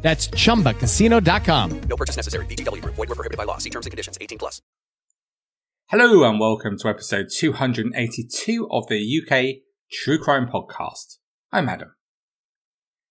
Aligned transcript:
That's 0.00 0.28
chumbacasino.com. 0.28 1.80
No 1.80 1.96
purchase 1.96 2.16
necessary. 2.16 2.46
VGW 2.46 2.82
Group. 2.82 2.94
Void 2.94 3.08
were 3.08 3.14
prohibited 3.14 3.36
by 3.36 3.44
law. 3.44 3.58
See 3.58 3.70
terms 3.70 3.86
and 3.86 3.90
conditions. 3.90 4.16
18 4.20 4.38
plus. 4.38 4.62
Hello 5.90 6.28
and 6.28 6.38
welcome 6.38 6.76
to 6.78 6.88
episode 6.88 7.28
282 7.34 8.68
of 8.70 8.86
the 8.88 9.22
UK 9.22 9.62
True 9.90 10.18
Crime 10.18 10.46
Podcast. 10.46 11.16
I'm 11.50 11.68
Adam. 11.68 11.94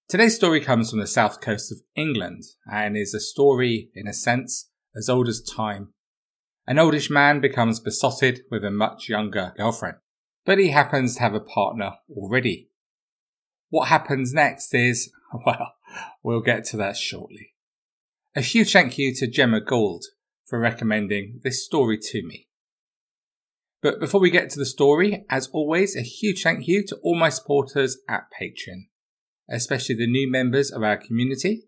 Today's 0.07 0.35
story 0.35 0.61
comes 0.61 0.91
from 0.91 0.99
the 0.99 1.07
south 1.07 1.41
coast 1.41 1.71
of 1.71 1.79
England 1.95 2.43
and 2.71 2.95
is 2.95 3.13
a 3.13 3.19
story, 3.19 3.89
in 3.95 4.07
a 4.07 4.13
sense, 4.13 4.69
as 4.95 5.09
old 5.09 5.27
as 5.27 5.41
time. 5.41 5.93
An 6.67 6.77
oldish 6.77 7.09
man 7.09 7.41
becomes 7.41 7.79
besotted 7.79 8.41
with 8.51 8.63
a 8.63 8.69
much 8.69 9.09
younger 9.09 9.53
girlfriend, 9.57 9.97
but 10.45 10.59
he 10.59 10.69
happens 10.69 11.15
to 11.15 11.21
have 11.21 11.33
a 11.33 11.39
partner 11.39 11.93
already. 12.15 12.69
What 13.69 13.87
happens 13.87 14.33
next 14.33 14.73
is, 14.73 15.11
well, 15.45 15.73
we'll 16.23 16.41
get 16.41 16.65
to 16.65 16.77
that 16.77 16.97
shortly. 16.97 17.53
A 18.35 18.41
huge 18.41 18.71
thank 18.71 18.97
you 18.97 19.13
to 19.15 19.27
Gemma 19.27 19.61
Gould 19.61 20.05
for 20.45 20.59
recommending 20.59 21.41
this 21.43 21.65
story 21.65 21.97
to 21.97 22.23
me. 22.23 22.47
But 23.81 23.99
before 23.99 24.19
we 24.19 24.31
get 24.31 24.49
to 24.51 24.59
the 24.59 24.65
story, 24.65 25.25
as 25.29 25.47
always, 25.47 25.95
a 25.95 26.01
huge 26.01 26.43
thank 26.43 26.67
you 26.67 26.85
to 26.87 26.97
all 27.03 27.15
my 27.15 27.29
supporters 27.29 27.97
at 28.09 28.27
Patreon, 28.39 28.87
especially 29.49 29.95
the 29.95 30.07
new 30.07 30.29
members 30.29 30.71
of 30.71 30.83
our 30.83 30.97
community. 30.97 31.63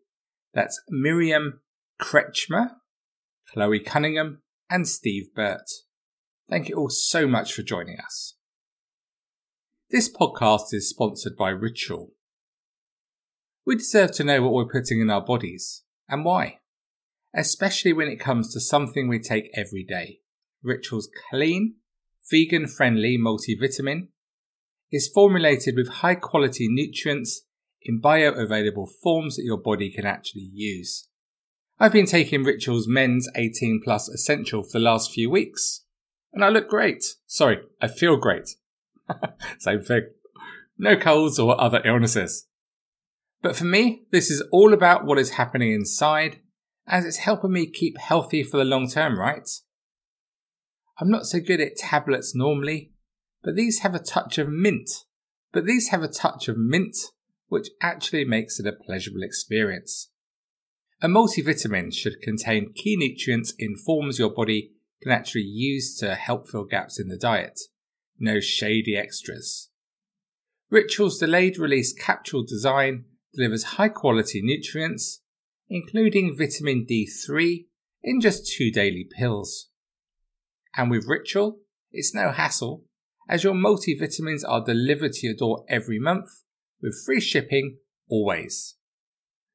That's 0.54 0.82
Miriam 0.90 1.62
Kretschmer, 2.02 2.72
Chloe 3.52 3.80
Cunningham, 3.80 4.42
and 4.70 4.88
Steve 4.88 5.34
Burt. 5.36 5.70
Thank 6.50 6.70
you 6.70 6.76
all 6.76 6.90
so 6.90 7.28
much 7.28 7.54
for 7.54 7.62
joining 7.62 8.00
us. 8.00 8.36
This 9.92 10.12
podcast 10.12 10.74
is 10.74 10.90
sponsored 10.90 11.36
by 11.36 11.50
Ritual. 11.50 12.12
We 13.70 13.76
deserve 13.76 14.14
to 14.14 14.24
know 14.24 14.42
what 14.42 14.54
we're 14.54 14.66
putting 14.82 15.00
in 15.00 15.12
our 15.12 15.24
bodies 15.24 15.84
and 16.10 16.26
why, 16.26 16.58
especially 17.36 17.94
when 17.94 18.08
it 18.08 18.20
comes 18.20 18.52
to 18.52 18.60
something 18.60 19.08
we 19.08 19.20
take 19.20 19.52
every 19.54 19.84
day. 19.84 20.22
Ritual's 20.64 21.08
clean, 21.30 21.76
vegan 22.32 22.66
friendly 22.66 23.16
multivitamin 23.16 24.08
is 24.92 25.08
formulated 25.08 25.76
with 25.76 25.88
high 25.88 26.16
quality 26.16 26.68
nutrients 26.68 27.44
in 27.84 28.02
bioavailable 28.02 28.88
forms 29.04 29.36
that 29.36 29.46
your 29.46 29.62
body 29.62 29.92
can 29.92 30.04
actually 30.04 30.50
use. 30.52 31.08
I've 31.80 31.94
been 31.94 32.08
taking 32.08 32.44
Ritual's 32.44 32.88
men's 32.88 33.30
18 33.36 33.82
plus 33.84 34.10
essential 34.10 34.64
for 34.64 34.80
the 34.80 34.86
last 34.86 35.12
few 35.12 35.30
weeks, 35.30 35.86
and 36.34 36.44
I 36.44 36.50
look 36.50 36.70
great. 36.70 37.06
Sorry, 37.28 37.60
I 37.80 37.88
feel 37.88 38.18
great. 38.18 38.50
Same 39.60 39.84
thing. 39.84 40.08
No 40.76 40.98
colds 40.98 41.38
or 41.38 41.62
other 41.62 41.84
illnesses. 41.86 42.48
But 43.42 43.56
for 43.56 43.66
me, 43.66 44.04
this 44.12 44.30
is 44.30 44.44
all 44.52 44.74
about 44.74 45.06
what 45.06 45.20
is 45.20 45.32
happening 45.32 45.72
inside, 45.72 46.40
as 46.88 47.06
it's 47.06 47.18
helping 47.18 47.54
me 47.54 47.66
keep 47.68 47.98
healthy 47.98 48.44
for 48.44 48.58
the 48.58 48.66
long 48.66 48.90
term, 48.90 49.18
right? 49.18 49.48
I'm 51.00 51.10
not 51.10 51.26
so 51.26 51.40
good 51.40 51.62
at 51.62 51.78
tablets 51.78 52.36
normally, 52.36 52.92
but 53.42 53.56
these 53.56 53.80
have 53.80 53.96
a 53.96 54.00
touch 54.00 54.38
of 54.38 54.50
mint. 54.50 54.90
But 55.52 55.66
these 55.66 55.90
have 55.90 56.04
a 56.04 56.08
touch 56.08 56.48
of 56.48 56.58
mint, 56.58 56.96
which 57.48 57.70
actually 57.82 58.26
makes 58.26 58.60
it 58.60 58.68
a 58.68 58.74
pleasurable 58.74 59.24
experience. 59.24 60.12
A 61.02 61.08
multivitamin 61.08 61.94
should 61.94 62.22
contain 62.22 62.74
key 62.74 62.98
nutrients 62.98 63.54
in 63.58 63.78
forms 63.78 64.20
your 64.20 64.30
body 64.30 64.72
can 65.02 65.12
actually 65.14 65.44
use 65.44 65.96
to 65.98 66.16
help 66.16 66.50
fill 66.50 66.66
gaps 66.66 67.00
in 67.00 67.08
the 67.08 67.18
diet 67.18 67.60
no 68.20 68.40
shady 68.40 68.98
extras. 68.98 69.70
Ritual's 70.70 71.18
delayed 71.18 71.58
release 71.58 71.94
capsule 71.94 72.44
design 72.44 73.06
delivers 73.34 73.64
high 73.64 73.90
quality 73.90 74.42
nutrients, 74.42 75.22
including 75.70 76.38
vitamin 76.38 76.86
D3, 76.90 77.66
in 78.04 78.22
just 78.22 78.52
two 78.52 78.72
daily 78.72 79.08
pills. 79.18 79.70
And 80.76 80.90
with 80.90 81.08
Ritual, 81.08 81.60
it's 81.92 82.14
no 82.14 82.32
hassle, 82.32 82.86
as 83.28 83.44
your 83.44 83.54
multivitamins 83.54 84.44
are 84.48 84.64
delivered 84.64 85.14
to 85.14 85.28
your 85.28 85.36
door 85.36 85.66
every 85.70 86.00
month 86.00 86.30
with 86.82 87.02
free 87.06 87.22
shipping 87.22 87.78
always. 88.10 88.76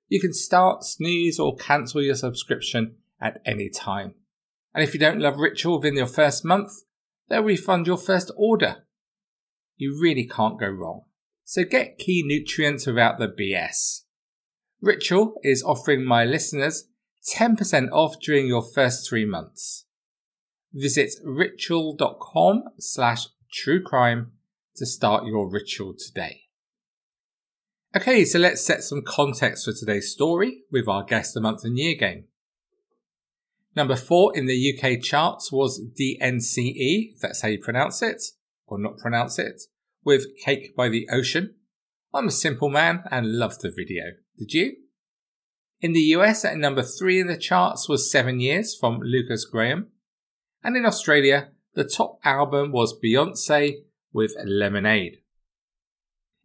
You 0.09 0.21
can 0.21 0.33
start, 0.33 0.85
snooze, 0.85 1.39
or 1.39 1.56
cancel 1.56 2.03
your 2.03 2.15
subscription 2.15 2.97
at 3.21 3.41
any 3.45 3.71
time. 3.71 4.15
And 4.75 4.85
if 4.85 4.93
you 4.93 5.01
don't 5.01 5.21
love 5.21 5.39
Ritual 5.39 5.79
within 5.79 5.97
your 5.97 6.06
first 6.06 6.45
month, 6.45 6.71
they'll 7.29 7.43
refund 7.43 7.87
your 7.87 7.97
first 7.97 8.31
order. 8.37 8.85
You 9.77 9.99
really 10.01 10.27
can't 10.27 10.61
go 10.61 10.69
wrong. 10.69 11.03
So 11.44 11.65
get 11.65 11.99
key 11.99 12.22
nutrients 12.25 12.87
without 12.87 13.19
the 13.19 13.28
BS. 13.28 14.03
Ritual 14.81 15.34
is 15.43 15.62
offering 15.62 16.05
my 16.05 16.25
listeners 16.25 16.88
10% 17.34 17.91
off 17.91 18.16
during 18.21 18.47
your 18.47 18.62
first 18.62 19.09
three 19.09 19.25
months. 19.25 19.87
Visit 20.72 21.15
ritual.com 21.22 22.65
slash 22.78 23.28
truecrime 23.53 24.27
to 24.77 24.87
start 24.87 25.27
your 25.27 25.49
ritual 25.49 25.94
today. 25.94 26.43
Okay, 27.97 28.25
so 28.25 28.38
let's 28.38 28.61
set 28.61 28.82
some 28.82 29.03
context 29.03 29.65
for 29.65 29.72
today's 29.72 30.11
story 30.11 30.62
with 30.72 30.88
our 30.88 31.05
guest 31.05 31.32
the 31.32 31.41
month 31.41 31.65
and 31.65 31.78
year 31.78 31.94
game. 31.94 32.25
Number 33.76 33.97
four 33.97 34.37
in 34.37 34.47
the 34.47 34.75
UK 34.75 35.00
charts 35.00 35.53
was 35.53 35.81
DNCE, 35.81 37.19
that's 37.21 37.41
how 37.43 37.49
you 37.49 37.59
pronounce 37.59 38.03
it, 38.03 38.22
or 38.66 38.78
not 38.78 38.99
pronounce 38.99 39.38
it, 39.38 39.62
with 40.04 40.37
Cake 40.44 40.76
by 40.76 40.88
the 40.88 41.09
Ocean. 41.10 41.54
I'm 42.12 42.28
a 42.28 42.32
simple 42.32 42.69
man 42.69 43.04
and 43.10 43.38
loved 43.38 43.62
the 43.62 43.70
video. 43.70 44.04
Did 44.38 44.53
you? 44.53 44.76
In 45.81 45.92
the 45.92 46.00
US, 46.16 46.44
at 46.44 46.56
number 46.56 46.82
three 46.82 47.20
in 47.20 47.26
the 47.26 47.37
charts 47.37 47.88
was 47.88 48.10
Seven 48.10 48.41
Years 48.41 48.76
from 48.78 49.00
Lukas 49.00 49.44
Graham. 49.44 49.88
And 50.62 50.76
in 50.76 50.87
Australia, 50.87 51.50
the 51.75 51.84
top 51.84 52.19
album 52.25 52.72
was 52.72 52.98
Beyonce 52.98 53.84
with 54.12 54.32
Lemonade. 54.44 55.19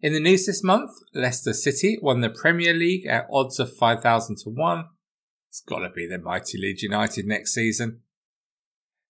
In 0.01 0.13
the 0.13 0.19
news 0.19 0.45
this 0.45 0.63
month, 0.63 0.91
Leicester 1.13 1.53
City 1.53 1.99
won 2.01 2.21
the 2.21 2.29
Premier 2.29 2.73
League 2.73 3.05
at 3.05 3.27
odds 3.31 3.59
of 3.59 3.75
5,000 3.75 4.37
to 4.43 4.49
1 4.49 4.85
it's 5.49 5.61
got 5.61 5.79
to 5.79 5.89
be 5.89 6.07
the 6.07 6.19
mighty 6.19 6.57
Leeds 6.59 6.83
United 6.83 7.25
next 7.25 7.53
season. 7.53 8.01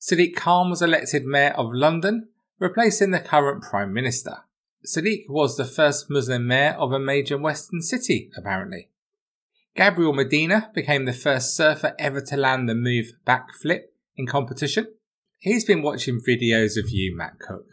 Sadiq 0.02 0.36
Khan 0.36 0.70
was 0.70 0.82
elected 0.82 1.26
Mayor 1.26 1.54
of 1.58 1.74
London, 1.74 2.30
replacing 2.60 3.12
the 3.12 3.20
current 3.20 3.64
Prime 3.64 3.94
Minister. 3.94 4.40
Sadiq 4.86 5.24
was 5.28 5.58
the 5.58 5.66
first 5.66 6.10
Muslim 6.10 6.48
mayor 6.48 6.76
of 6.78 6.92
a 6.92 7.00
major 7.00 7.38
Western 7.38 7.82
city, 7.82 8.30
apparently. 8.38 8.90
Gabriel 9.76 10.14
Medina 10.14 10.70
became 10.74 11.06
the 11.06 11.14
first 11.14 11.56
surfer 11.56 11.96
ever 11.98 12.22
to 12.22 12.38
land 12.38 12.68
the 12.68 12.76
move 12.76 13.14
backflip 13.26 13.84
in 14.16 14.28
competition. 14.28 14.88
He's 15.38 15.64
been 15.64 15.82
watching 15.82 16.20
videos 16.20 16.78
of 16.78 16.90
you, 16.90 17.16
Matt 17.16 17.40
Cook. 17.40 17.66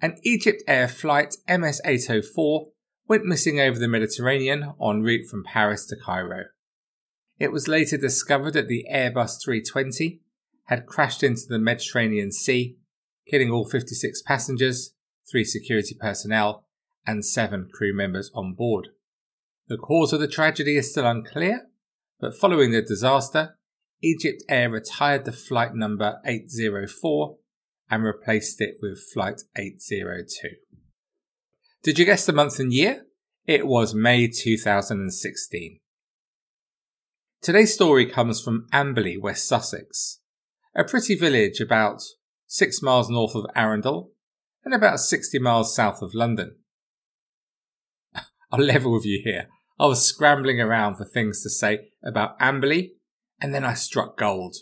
An 0.00 0.16
Egypt 0.22 0.62
Air 0.66 0.88
flight 0.88 1.36
MS 1.48 1.80
804 1.84 2.68
went 3.08 3.24
missing 3.24 3.60
over 3.60 3.78
the 3.78 3.88
Mediterranean 3.88 4.74
en 4.80 5.02
route 5.02 5.28
from 5.28 5.44
Paris 5.44 5.86
to 5.86 5.96
Cairo. 5.96 6.44
It 7.38 7.52
was 7.52 7.68
later 7.68 7.96
discovered 7.96 8.52
that 8.52 8.68
the 8.68 8.86
Airbus 8.92 9.42
320 9.42 10.20
had 10.66 10.86
crashed 10.86 11.22
into 11.22 11.42
the 11.48 11.58
Mediterranean 11.58 12.30
Sea, 12.30 12.76
killing 13.30 13.50
all 13.50 13.64
56 13.64 14.22
passengers, 14.22 14.94
three 15.30 15.44
security 15.44 15.94
personnel, 15.98 16.64
and 17.06 17.24
seven 17.24 17.68
crew 17.72 17.94
members 17.94 18.30
on 18.34 18.54
board. 18.54 18.88
The 19.68 19.76
cause 19.76 20.12
of 20.12 20.20
the 20.20 20.28
tragedy 20.28 20.76
is 20.76 20.90
still 20.90 21.06
unclear, 21.06 21.68
but 22.18 22.36
following 22.36 22.72
the 22.72 22.82
disaster, 22.82 23.56
Egypt 24.02 24.42
Air 24.48 24.70
retired 24.70 25.24
the 25.24 25.32
flight 25.32 25.74
number 25.74 26.20
804 26.24 27.36
and 27.90 28.04
replaced 28.04 28.60
it 28.60 28.76
with 28.82 29.00
Flight 29.12 29.42
802. 29.56 30.48
Did 31.82 31.98
you 31.98 32.04
guess 32.04 32.26
the 32.26 32.32
month 32.32 32.58
and 32.58 32.72
year? 32.72 33.06
It 33.46 33.66
was 33.66 33.94
May 33.94 34.28
2016. 34.28 35.80
Today's 37.42 37.74
story 37.74 38.06
comes 38.06 38.40
from 38.40 38.66
Amberley, 38.72 39.20
West 39.20 39.48
Sussex, 39.48 40.20
a 40.74 40.84
pretty 40.84 41.14
village 41.14 41.60
about 41.60 42.02
six 42.50 42.82
miles 42.82 43.08
north 43.08 43.36
of 43.36 43.46
Arundel 43.54 44.10
and 44.64 44.74
about 44.74 44.98
60 44.98 45.38
miles 45.38 45.72
south 45.72 46.02
of 46.02 46.14
London. 46.14 46.56
I'll 48.50 48.60
level 48.60 48.92
with 48.92 49.06
you 49.06 49.20
here. 49.22 49.46
I 49.78 49.86
was 49.86 50.04
scrambling 50.04 50.60
around 50.60 50.96
for 50.96 51.04
things 51.04 51.44
to 51.44 51.48
say 51.48 51.90
about 52.04 52.36
Amberley 52.40 52.94
and 53.40 53.54
then 53.54 53.64
I 53.64 53.74
struck 53.74 54.18
gold. 54.18 54.56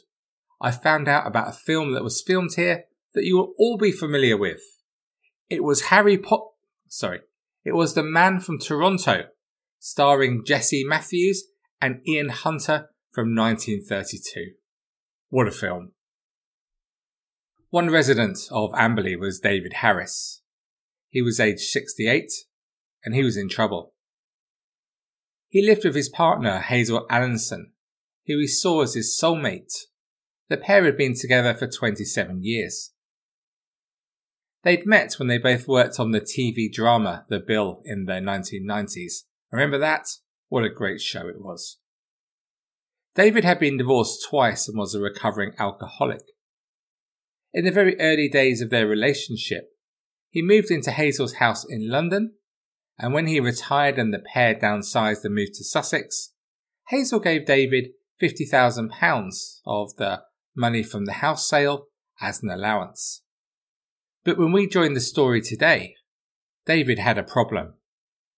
I 0.61 0.70
found 0.70 1.08
out 1.08 1.26
about 1.26 1.49
a 1.49 1.52
film 1.52 1.94
that 1.94 2.05
was 2.05 2.23
filmed 2.23 2.52
here 2.56 2.85
that 3.14 3.25
you 3.25 3.38
will 3.38 3.55
all 3.58 3.79
be 3.79 3.91
familiar 3.91 4.37
with. 4.37 4.61
It 5.49 5.64
was 5.64 5.87
Harry 5.87 6.19
Pot. 6.19 6.46
Sorry, 6.88 7.20
it 7.64 7.75
was 7.75 7.94
The 7.94 8.02
Man 8.02 8.38
from 8.38 8.58
Toronto, 8.58 9.29
starring 9.79 10.44
Jessie 10.44 10.84
Matthews 10.84 11.44
and 11.81 12.06
Ian 12.06 12.29
Hunter 12.29 12.91
from 13.12 13.34
1932. 13.34 14.52
What 15.31 15.49
a 15.49 15.52
film! 15.52 15.93
One 17.70 17.91
resident 17.91 18.38
of 18.50 18.70
Amberley 18.73 19.15
was 19.19 19.41
David 19.41 19.75
Harris. 19.75 20.43
He 21.11 21.20
was 21.20 21.38
aged 21.38 21.61
68 21.61 22.31
and 23.05 23.15
he 23.15 23.23
was 23.23 23.37
in 23.37 23.49
trouble. 23.49 23.93
He 25.49 25.65
lived 25.65 25.85
with 25.85 25.94
his 25.94 26.09
partner, 26.09 26.61
Hazel 26.61 27.06
Allinson, 27.11 27.73
who 28.26 28.38
he 28.38 28.47
saw 28.47 28.82
as 28.82 28.94
his 28.94 29.19
soulmate. 29.19 29.73
The 30.49 30.56
pair 30.56 30.85
had 30.85 30.97
been 30.97 31.15
together 31.15 31.53
for 31.53 31.67
27 31.67 32.43
years. 32.43 32.93
They'd 34.62 34.87
met 34.87 35.15
when 35.19 35.29
they 35.29 35.38
both 35.38 35.69
worked 35.69 36.00
on 36.00 36.11
the 36.11 36.20
TV 36.20 36.73
drama 36.73 37.26
The 37.29 37.38
Bill 37.38 37.82
in 37.85 38.06
the 38.06 38.15
1990s. 38.15 39.25
Remember 39.53 39.79
that? 39.79 40.09
What 40.49 40.65
a 40.65 40.70
great 40.70 41.00
show 41.00 41.29
it 41.29 41.41
was. 41.41 41.79
David 43.15 43.44
had 43.44 43.59
been 43.59 43.76
divorced 43.76 44.26
twice 44.29 44.69
and 44.69 44.79
was 44.79 44.94
a 44.94 45.00
recovering 45.00 45.53
alcoholic. 45.59 46.23
In 47.58 47.64
the 47.64 47.72
very 47.72 48.00
early 48.00 48.28
days 48.28 48.60
of 48.60 48.70
their 48.70 48.87
relationship, 48.87 49.72
he 50.31 50.43
moved 50.43 50.70
into 50.70 50.93
Hazel's 50.93 51.34
house 51.34 51.66
in 51.69 51.90
London, 51.90 52.34
and 52.96 53.12
when 53.12 53.26
he 53.26 53.40
retired 53.40 53.99
and 53.99 54.14
the 54.14 54.20
pair 54.32 54.55
downsized 54.55 55.25
and 55.25 55.34
moved 55.34 55.55
to 55.55 55.64
Sussex, 55.64 56.34
Hazel 56.87 57.19
gave 57.19 57.46
David 57.46 57.88
£50,000 58.22 59.60
of 59.66 59.96
the 59.96 60.22
money 60.55 60.84
from 60.84 61.05
the 61.05 61.14
house 61.14 61.49
sale 61.49 61.87
as 62.20 62.44
an 62.44 62.49
allowance. 62.49 63.22
But 64.25 64.38
when 64.38 64.52
we 64.52 64.69
join 64.69 64.94
the 64.94 65.00
story 65.00 65.40
today, 65.40 65.96
David 66.64 67.00
had 67.00 67.19
a 67.19 67.25
problem. 67.25 67.75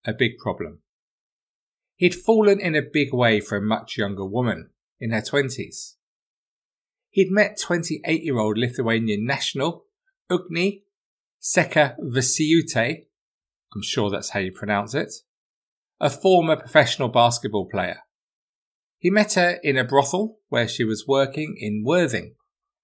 A 0.06 0.14
big 0.14 0.38
problem. 0.38 0.81
He'd 1.96 2.14
fallen 2.14 2.58
in 2.58 2.75
a 2.75 2.81
big 2.81 3.12
way 3.12 3.40
for 3.40 3.58
a 3.58 3.62
much 3.62 3.99
younger 3.99 4.25
woman 4.25 4.70
in 4.99 5.11
her 5.11 5.20
20s. 5.20 5.96
He'd 7.11 7.31
met 7.31 7.59
28 7.61 8.23
year 8.23 8.39
old 8.39 8.57
Lithuanian 8.57 9.27
national 9.27 9.85
Ugni 10.31 10.83
Sekavičiūtė, 11.43 13.07
I'm 13.75 13.83
sure 13.83 14.11
that's 14.11 14.31
how 14.31 14.41
you 14.41 14.53
pronounce 14.53 14.95
it, 14.95 15.12
a 15.99 16.11
former 16.11 16.57
professional 16.57 17.09
basketball 17.09 17.69
player. 17.69 18.01
He 18.99 19.11
met 19.11 19.35
her 19.35 19.59
in 19.62 19.79
a 19.79 19.85
brothel 19.85 20.39
where 20.49 20.69
she 20.69 20.85
was 20.85 21.09
working 21.09 21.57
in 21.59 21.83
Worthing, 21.85 22.35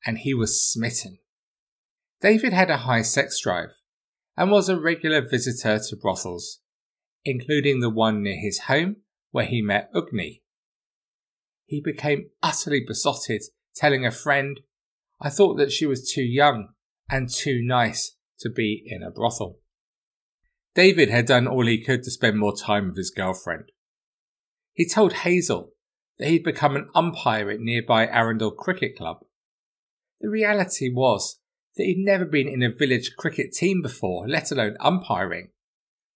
and 0.06 0.19
he 0.19 0.32
was 0.32 0.67
smitten. 0.67 1.19
David 2.22 2.52
had 2.52 2.70
a 2.70 2.79
high 2.79 3.02
sex 3.02 3.40
drive 3.40 3.70
and 4.37 4.50
was 4.50 4.69
a 4.69 4.81
regular 4.81 5.20
visitor 5.20 5.79
to 5.79 5.96
brothels, 5.96 6.61
including 7.25 7.81
the 7.81 7.90
one 7.90 8.22
near 8.22 8.40
his 8.40 8.61
home 8.61 8.96
where 9.31 9.46
he 9.46 9.61
met 9.61 9.93
Ugni. 9.93 10.40
He 11.67 11.82
became 11.84 12.31
utterly 12.43 12.82
besotted, 12.87 13.43
telling 13.76 14.05
a 14.05 14.11
friend, 14.11 14.61
I 15.20 15.31
thought 15.31 15.56
that 15.56 15.73
she 15.73 15.87
was 15.87 16.11
too 16.11 16.25
young 16.25 16.69
and 17.11 17.28
too 17.28 17.61
nice 17.62 18.17
to 18.40 18.50
be 18.50 18.82
in 18.87 19.02
a 19.02 19.11
brothel. 19.11 19.61
David 20.75 21.08
had 21.08 21.26
done 21.26 21.46
all 21.46 21.67
he 21.67 21.82
could 21.82 22.02
to 22.02 22.11
spend 22.11 22.38
more 22.38 22.55
time 22.55 22.88
with 22.88 22.96
his 22.96 23.11
girlfriend. 23.11 23.73
He 24.73 24.87
told 24.87 25.12
Hazel 25.14 25.73
that 26.19 26.28
he'd 26.28 26.44
become 26.44 26.76
an 26.76 26.90
umpire 26.94 27.50
at 27.50 27.61
nearby 27.61 28.06
Arundel 28.06 28.50
Cricket 28.50 28.96
Club. 28.96 29.19
The 30.20 30.29
reality 30.29 30.90
was 30.93 31.38
that 31.76 31.84
he'd 31.84 32.05
never 32.05 32.25
been 32.25 32.49
in 32.49 32.62
a 32.62 32.70
village 32.70 33.12
cricket 33.17 33.52
team 33.52 33.81
before, 33.82 34.29
let 34.29 34.50
alone 34.50 34.76
umpiring. 34.81 35.50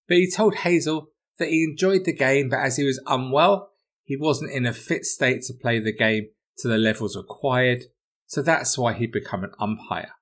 But 0.08 0.18
he 0.18 0.30
told 0.30 0.56
Hazel 0.56 1.08
that 1.38 1.48
he 1.48 1.64
enjoyed 1.64 2.04
the 2.04 2.12
game, 2.12 2.48
but 2.50 2.60
as 2.60 2.76
he 2.76 2.84
was 2.84 3.02
unwell, 3.06 3.70
he 4.04 4.16
wasn't 4.16 4.52
in 4.52 4.66
a 4.66 4.72
fit 4.72 5.04
state 5.04 5.42
to 5.44 5.54
play 5.54 5.78
the 5.78 5.92
game 5.92 6.28
to 6.58 6.68
the 6.68 6.78
levels 6.78 7.16
required, 7.16 7.84
so 8.26 8.42
that's 8.42 8.76
why 8.76 8.92
he'd 8.92 9.12
become 9.12 9.44
an 9.44 9.52
umpire. 9.58 10.12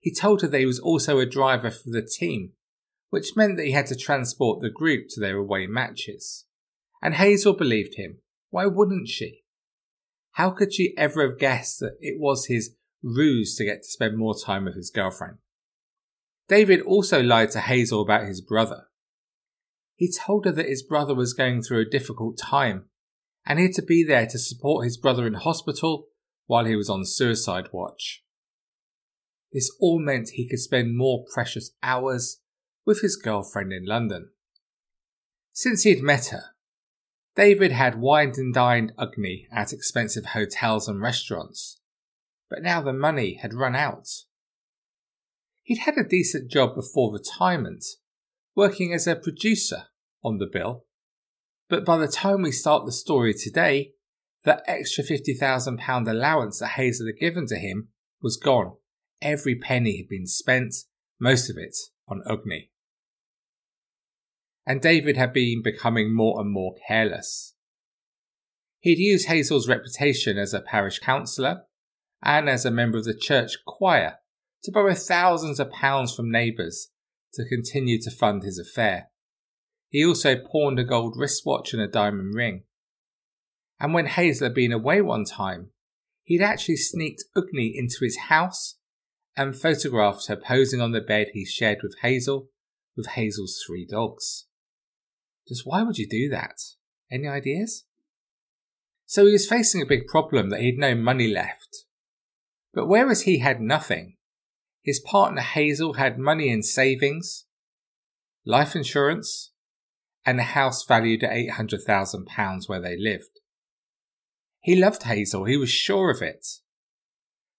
He 0.00 0.14
told 0.14 0.42
her 0.42 0.48
that 0.48 0.58
he 0.58 0.66
was 0.66 0.80
also 0.80 1.18
a 1.18 1.26
driver 1.26 1.70
for 1.70 1.90
the 1.90 2.02
team, 2.02 2.52
which 3.10 3.36
meant 3.36 3.56
that 3.56 3.66
he 3.66 3.72
had 3.72 3.86
to 3.86 3.96
transport 3.96 4.60
the 4.60 4.70
group 4.70 5.06
to 5.10 5.20
their 5.20 5.36
away 5.36 5.66
matches. 5.66 6.44
And 7.02 7.14
Hazel 7.14 7.54
believed 7.54 7.94
him. 7.96 8.18
Why 8.50 8.66
wouldn't 8.66 9.08
she? 9.08 9.44
How 10.32 10.50
could 10.50 10.72
she 10.72 10.94
ever 10.96 11.28
have 11.28 11.38
guessed 11.38 11.80
that 11.80 11.96
it 12.00 12.20
was 12.20 12.46
his 12.46 12.76
ruse 13.02 13.56
to 13.56 13.64
get 13.64 13.82
to 13.82 13.88
spend 13.88 14.16
more 14.16 14.34
time 14.38 14.64
with 14.64 14.74
his 14.74 14.90
girlfriend. 14.90 15.38
David 16.48 16.80
also 16.80 17.22
lied 17.22 17.50
to 17.52 17.60
Hazel 17.60 18.02
about 18.02 18.26
his 18.26 18.40
brother. 18.40 18.84
He 19.94 20.10
told 20.10 20.46
her 20.46 20.52
that 20.52 20.68
his 20.68 20.82
brother 20.82 21.14
was 21.14 21.34
going 21.34 21.62
through 21.62 21.80
a 21.80 21.90
difficult 21.90 22.38
time 22.38 22.86
and 23.48 23.58
he 23.58 23.64
had 23.64 23.74
to 23.74 23.82
be 23.82 24.04
there 24.04 24.26
to 24.26 24.38
support 24.38 24.84
his 24.84 24.98
brother 24.98 25.26
in 25.26 25.32
hospital 25.32 26.08
while 26.46 26.66
he 26.66 26.76
was 26.76 26.90
on 26.90 27.06
suicide 27.06 27.66
watch. 27.72 28.22
This 29.50 29.74
all 29.80 29.98
meant 29.98 30.28
he 30.28 30.46
could 30.46 30.60
spend 30.60 30.96
more 30.96 31.24
precious 31.32 31.70
hours 31.82 32.42
with 32.84 33.00
his 33.00 33.16
girlfriend 33.16 33.72
in 33.72 33.86
London. 33.86 34.30
Since 35.52 35.84
he 35.84 35.90
had 35.94 36.02
met 36.02 36.26
her, 36.26 36.50
David 37.34 37.72
had 37.72 37.98
wined 37.98 38.36
and 38.36 38.52
dined 38.52 38.92
Ugni 38.98 39.46
at 39.50 39.72
expensive 39.72 40.26
hotels 40.26 40.86
and 40.86 41.00
restaurants, 41.00 41.80
but 42.50 42.62
now 42.62 42.82
the 42.82 42.92
money 42.92 43.38
had 43.40 43.54
run 43.54 43.74
out. 43.74 44.08
He'd 45.62 45.78
had 45.78 45.96
a 45.96 46.06
decent 46.06 46.50
job 46.50 46.74
before 46.74 47.12
retirement, 47.12 47.84
working 48.54 48.92
as 48.92 49.06
a 49.06 49.16
producer 49.16 49.84
on 50.22 50.36
the 50.36 50.46
bill, 50.46 50.84
but 51.68 51.84
by 51.84 51.98
the 51.98 52.08
time 52.08 52.42
we 52.42 52.52
start 52.52 52.86
the 52.86 52.92
story 52.92 53.34
today, 53.34 53.92
that 54.44 54.62
extra 54.66 55.04
£50,000 55.04 56.08
allowance 56.08 56.60
that 56.60 56.68
Hazel 56.68 57.06
had 57.06 57.18
given 57.18 57.46
to 57.48 57.56
him 57.56 57.88
was 58.22 58.36
gone. 58.36 58.76
Every 59.20 59.54
penny 59.54 59.98
had 59.98 60.08
been 60.08 60.26
spent, 60.26 60.74
most 61.20 61.50
of 61.50 61.56
it 61.58 61.76
on 62.08 62.22
Ugni. 62.26 62.70
And 64.66 64.80
David 64.80 65.16
had 65.16 65.32
been 65.32 65.62
becoming 65.62 66.14
more 66.14 66.40
and 66.40 66.50
more 66.50 66.74
careless. 66.86 67.54
He'd 68.80 68.98
used 68.98 69.26
Hazel's 69.26 69.68
reputation 69.68 70.38
as 70.38 70.54
a 70.54 70.60
parish 70.60 70.98
councillor 71.00 71.62
and 72.22 72.48
as 72.48 72.64
a 72.64 72.70
member 72.70 72.98
of 72.98 73.04
the 73.04 73.14
church 73.14 73.56
choir 73.66 74.18
to 74.64 74.72
borrow 74.72 74.94
thousands 74.94 75.58
of 75.60 75.70
pounds 75.70 76.14
from 76.14 76.30
neighbours 76.30 76.90
to 77.34 77.48
continue 77.48 78.00
to 78.00 78.10
fund 78.10 78.42
his 78.42 78.58
affair. 78.58 79.08
He 79.88 80.04
also 80.04 80.36
pawned 80.36 80.78
a 80.78 80.84
gold 80.84 81.16
wristwatch 81.16 81.72
and 81.72 81.82
a 81.82 81.88
diamond 81.88 82.34
ring. 82.34 82.64
And 83.80 83.94
when 83.94 84.06
Hazel 84.06 84.46
had 84.46 84.54
been 84.54 84.72
away 84.72 85.00
one 85.00 85.24
time, 85.24 85.70
he'd 86.24 86.42
actually 86.42 86.76
sneaked 86.76 87.24
Ugni 87.36 87.72
into 87.74 87.98
his 88.00 88.18
house 88.28 88.76
and 89.36 89.56
photographed 89.56 90.26
her 90.28 90.36
posing 90.36 90.80
on 90.80 90.92
the 90.92 91.00
bed 91.00 91.28
he 91.32 91.44
shared 91.44 91.78
with 91.82 91.96
Hazel 92.02 92.48
with 92.96 93.06
Hazel's 93.08 93.62
three 93.64 93.86
dogs. 93.86 94.46
Just 95.46 95.66
why 95.66 95.82
would 95.82 95.98
you 95.98 96.08
do 96.08 96.28
that? 96.30 96.60
Any 97.10 97.28
ideas? 97.28 97.84
So 99.06 99.24
he 99.24 99.32
was 99.32 99.48
facing 99.48 99.80
a 99.80 99.86
big 99.86 100.06
problem 100.06 100.50
that 100.50 100.60
he 100.60 100.66
had 100.66 100.78
no 100.78 100.94
money 100.94 101.28
left 101.28 101.84
but 102.78 102.86
whereas 102.86 103.22
he 103.22 103.38
had 103.38 103.60
nothing, 103.60 104.16
his 104.82 105.00
partner 105.00 105.40
Hazel 105.40 105.94
had 105.94 106.16
money 106.16 106.48
in 106.48 106.62
savings, 106.62 107.46
life 108.44 108.76
insurance, 108.76 109.50
and 110.24 110.38
a 110.38 110.44
house 110.44 110.84
valued 110.86 111.24
at 111.24 111.30
£800,000 111.30 112.68
where 112.68 112.80
they 112.80 112.96
lived. 112.98 113.40
He 114.60 114.76
loved 114.76 115.04
Hazel, 115.04 115.44
he 115.44 115.56
was 115.56 115.70
sure 115.70 116.10
of 116.10 116.22
it. 116.22 116.46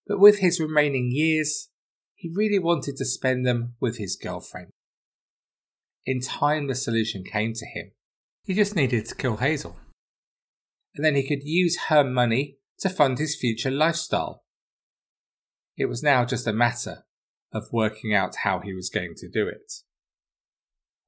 But 0.05 0.19
with 0.19 0.39
his 0.39 0.59
remaining 0.59 1.11
years, 1.11 1.69
he 2.15 2.31
really 2.33 2.59
wanted 2.59 2.97
to 2.97 3.05
spend 3.05 3.45
them 3.45 3.75
with 3.79 3.97
his 3.97 4.15
girlfriend. 4.15 4.71
In 6.05 6.21
time, 6.21 6.67
the 6.67 6.75
solution 6.75 7.23
came 7.23 7.53
to 7.53 7.65
him. 7.65 7.91
He 8.43 8.53
just 8.53 8.75
needed 8.75 9.05
to 9.05 9.15
kill 9.15 9.37
Hazel. 9.37 9.77
And 10.95 11.05
then 11.05 11.15
he 11.15 11.27
could 11.27 11.43
use 11.43 11.77
her 11.89 12.03
money 12.03 12.57
to 12.79 12.89
fund 12.89 13.19
his 13.19 13.35
future 13.35 13.71
lifestyle. 13.71 14.43
It 15.77 15.85
was 15.85 16.03
now 16.03 16.25
just 16.25 16.47
a 16.47 16.53
matter 16.53 17.05
of 17.53 17.71
working 17.71 18.13
out 18.13 18.37
how 18.43 18.59
he 18.59 18.73
was 18.73 18.89
going 18.89 19.13
to 19.17 19.29
do 19.29 19.47
it. 19.47 19.71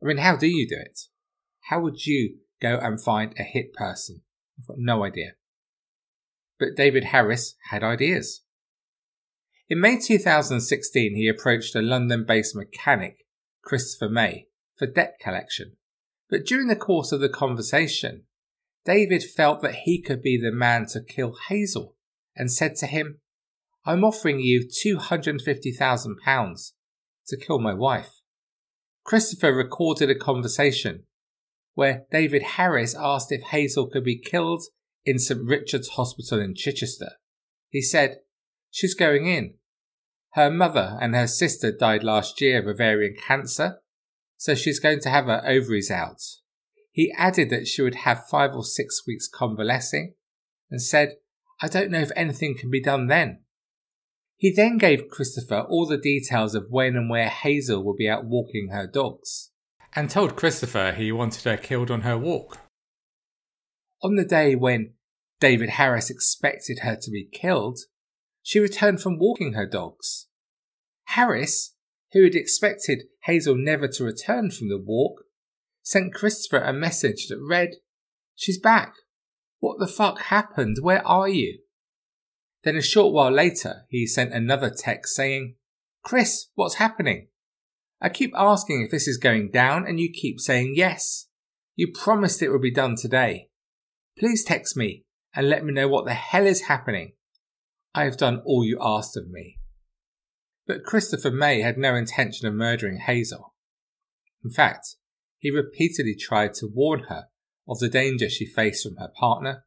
I 0.01 0.07
mean, 0.07 0.17
how 0.17 0.35
do 0.35 0.47
you 0.47 0.67
do 0.67 0.77
it? 0.79 1.01
How 1.69 1.81
would 1.81 2.05
you 2.05 2.37
go 2.61 2.77
and 2.77 3.01
find 3.01 3.33
a 3.37 3.43
hit 3.43 3.73
person? 3.73 4.21
I've 4.59 4.67
got 4.67 4.77
no 4.79 5.03
idea. 5.03 5.33
But 6.59 6.75
David 6.75 7.05
Harris 7.05 7.55
had 7.69 7.83
ideas. 7.83 8.41
In 9.69 9.79
May 9.79 9.99
2016, 9.99 11.15
he 11.15 11.27
approached 11.27 11.75
a 11.75 11.81
London 11.81 12.25
based 12.27 12.55
mechanic, 12.55 13.25
Christopher 13.63 14.09
May, 14.09 14.47
for 14.75 14.85
debt 14.85 15.15
collection. 15.21 15.77
But 16.29 16.45
during 16.45 16.67
the 16.67 16.75
course 16.75 17.11
of 17.11 17.21
the 17.21 17.29
conversation, 17.29 18.23
David 18.85 19.23
felt 19.23 19.61
that 19.61 19.81
he 19.85 20.01
could 20.01 20.21
be 20.21 20.37
the 20.37 20.51
man 20.51 20.85
to 20.87 21.01
kill 21.01 21.35
Hazel 21.47 21.95
and 22.35 22.51
said 22.51 22.75
to 22.77 22.87
him, 22.87 23.19
I'm 23.85 24.03
offering 24.03 24.39
you 24.39 24.67
£250,000 24.67 26.71
to 27.27 27.37
kill 27.37 27.59
my 27.59 27.73
wife. 27.73 28.21
Christopher 29.03 29.53
recorded 29.53 30.09
a 30.09 30.15
conversation 30.15 31.05
where 31.73 32.05
David 32.11 32.43
Harris 32.43 32.95
asked 32.95 33.31
if 33.31 33.41
Hazel 33.41 33.87
could 33.87 34.03
be 34.03 34.19
killed 34.19 34.63
in 35.05 35.19
St. 35.19 35.41
Richard's 35.43 35.89
Hospital 35.89 36.39
in 36.39 36.55
Chichester. 36.55 37.13
He 37.69 37.81
said, 37.81 38.19
She's 38.69 38.93
going 38.93 39.27
in. 39.27 39.55
Her 40.33 40.49
mother 40.49 40.97
and 41.01 41.13
her 41.13 41.27
sister 41.27 41.71
died 41.71 42.03
last 42.03 42.39
year 42.39 42.59
of 42.59 42.67
ovarian 42.67 43.15
cancer, 43.15 43.81
so 44.37 44.55
she's 44.55 44.79
going 44.79 45.01
to 45.01 45.09
have 45.09 45.25
her 45.25 45.43
ovaries 45.45 45.91
out. 45.91 46.21
He 46.91 47.13
added 47.17 47.49
that 47.49 47.67
she 47.67 47.81
would 47.81 47.95
have 47.95 48.27
five 48.27 48.53
or 48.53 48.63
six 48.63 49.05
weeks 49.05 49.27
convalescing 49.27 50.15
and 50.69 50.81
said, 50.81 51.15
I 51.61 51.67
don't 51.67 51.91
know 51.91 51.99
if 51.99 52.11
anything 52.15 52.55
can 52.57 52.71
be 52.71 52.81
done 52.81 53.07
then. 53.07 53.43
He 54.35 54.51
then 54.51 54.77
gave 54.77 55.09
Christopher 55.09 55.59
all 55.69 55.85
the 55.85 55.97
details 55.97 56.55
of 56.55 56.65
when 56.69 56.95
and 56.95 57.09
where 57.09 57.29
Hazel 57.29 57.83
will 57.83 57.95
be 57.95 58.09
out 58.09 58.25
walking 58.25 58.69
her 58.71 58.87
dogs. 58.87 59.50
And 59.93 60.09
told 60.09 60.35
Christopher 60.35 60.93
he 60.93 61.11
wanted 61.11 61.43
her 61.43 61.57
killed 61.57 61.91
on 61.91 62.01
her 62.01 62.17
walk. 62.17 62.59
On 64.01 64.15
the 64.15 64.25
day 64.25 64.55
when 64.55 64.93
David 65.39 65.71
Harris 65.71 66.09
expected 66.09 66.79
her 66.79 66.95
to 66.95 67.11
be 67.11 67.27
killed, 67.31 67.79
she 68.41 68.59
returned 68.59 69.01
from 69.01 69.19
walking 69.19 69.53
her 69.53 69.65
dogs. 69.65 70.27
Harris, 71.05 71.75
who 72.13 72.23
had 72.23 72.35
expected 72.35 73.03
Hazel 73.23 73.55
never 73.55 73.87
to 73.87 74.03
return 74.03 74.49
from 74.49 74.69
the 74.69 74.79
walk, 74.79 75.23
sent 75.83 76.13
Christopher 76.13 76.59
a 76.59 76.73
message 76.73 77.27
that 77.27 77.39
read, 77.39 77.75
She's 78.35 78.59
back. 78.59 78.93
What 79.59 79.79
the 79.79 79.87
fuck 79.87 80.19
happened? 80.19 80.77
Where 80.81 81.05
are 81.05 81.27
you? 81.27 81.59
Then 82.63 82.75
a 82.75 82.81
short 82.81 83.13
while 83.13 83.31
later, 83.31 83.85
he 83.89 84.07
sent 84.07 84.33
another 84.33 84.69
text 84.69 85.15
saying, 85.15 85.55
Chris, 86.03 86.47
what's 86.55 86.75
happening? 86.75 87.27
I 88.01 88.09
keep 88.09 88.33
asking 88.35 88.81
if 88.81 88.91
this 88.91 89.07
is 89.07 89.17
going 89.17 89.51
down 89.51 89.85
and 89.87 89.99
you 89.99 90.11
keep 90.11 90.39
saying 90.39 90.73
yes. 90.75 91.27
You 91.75 91.91
promised 91.93 92.41
it 92.41 92.49
would 92.49 92.61
be 92.61 92.73
done 92.73 92.95
today. 92.95 93.49
Please 94.17 94.43
text 94.43 94.75
me 94.75 95.05
and 95.35 95.49
let 95.49 95.63
me 95.63 95.71
know 95.71 95.87
what 95.87 96.05
the 96.05 96.13
hell 96.13 96.45
is 96.45 96.63
happening. 96.63 97.13
I 97.93 98.05
have 98.05 98.17
done 98.17 98.41
all 98.45 98.65
you 98.65 98.79
asked 98.81 99.15
of 99.15 99.29
me. 99.29 99.59
But 100.65 100.83
Christopher 100.83 101.31
May 101.31 101.61
had 101.61 101.77
no 101.77 101.95
intention 101.95 102.47
of 102.47 102.53
murdering 102.53 102.99
Hazel. 102.99 103.53
In 104.43 104.51
fact, 104.51 104.95
he 105.37 105.51
repeatedly 105.51 106.15
tried 106.15 106.53
to 106.55 106.71
warn 106.71 107.03
her 107.09 107.25
of 107.67 107.79
the 107.79 107.89
danger 107.89 108.29
she 108.29 108.45
faced 108.45 108.83
from 108.83 108.97
her 108.97 109.11
partner 109.19 109.65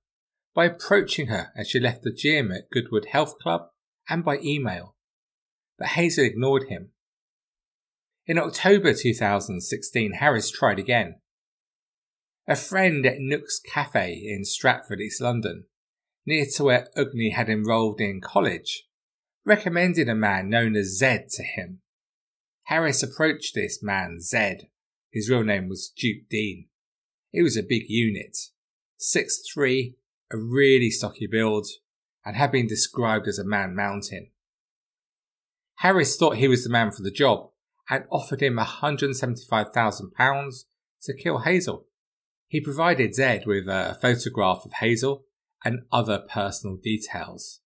by 0.55 0.67
approaching 0.67 1.29
her 1.29 1.53
as 1.57 1.69
she 1.69 1.81
left 1.81 2.03
the 2.03 2.13
gym 2.13 2.51
at 2.51 2.71
Goodwood 2.71 3.07
Health 3.07 3.39
Club 3.39 3.69
and 4.09 4.25
by 4.25 4.39
email. 4.39 4.97
But 5.79 5.89
Hazel 5.89 6.25
ignored 6.25 6.65
him. 6.69 6.91
In 8.27 8.39
October 8.39 8.95
2016, 8.95 10.13
Harris 10.13 10.51
tried 10.51 10.79
again. 10.79 11.17
A 12.49 12.57
friend 12.57 13.05
at 13.05 13.19
Nook's 13.19 13.61
Cafe 13.61 14.15
in 14.15 14.47
Stratford, 14.47 14.99
East 14.99 15.21
London, 15.21 15.67
near 16.25 16.47
to 16.57 16.65
where 16.65 16.89
Ugni 16.97 17.35
had 17.35 17.51
enrolled 17.51 18.01
in 18.01 18.23
college, 18.23 18.85
recommended 19.45 20.09
a 20.09 20.15
man 20.15 20.49
known 20.49 20.75
as 20.75 20.97
Zed 20.97 21.29
to 21.33 21.43
him. 21.43 21.81
Harris 22.65 23.03
approached 23.03 23.55
this 23.55 23.83
man, 23.83 24.21
Zed. 24.23 24.69
His 25.13 25.29
real 25.29 25.45
name 25.45 25.69
was 25.69 25.93
Duke 25.95 26.27
Dean. 26.31 26.69
He 27.31 27.43
was 27.43 27.59
a 27.59 27.63
big 27.63 27.85
unit, 27.89 28.39
6'3, 28.99 29.97
a 30.33 30.39
really 30.39 30.91
stocky 30.91 31.27
build, 31.27 31.67
and 32.25 32.37
had 32.37 32.51
been 32.51 32.67
described 32.67 33.29
as 33.29 33.39
a 33.39 33.45
man 33.45 33.77
mountain. 33.77 34.31
Harris 35.79 36.17
thought 36.17 36.39
he 36.39 36.49
was 36.49 36.65
the 36.65 36.71
man 36.71 36.91
for 36.91 37.03
the 37.03 37.11
job 37.11 37.51
and 37.91 38.05
offered 38.11 38.43
him 38.43 38.57
£175,000 38.57 40.65
to 41.03 41.15
kill 41.15 41.41
Hazel. 41.41 41.87
He 42.49 42.61
provided 42.61 43.15
Zed 43.15 43.47
with 43.47 43.69
a 43.69 43.99
photograph 44.01 44.65
of 44.65 44.73
Hazel 44.75 45.25
and 45.65 45.83
other 45.91 46.19
personal 46.19 46.77
details. 46.77 47.61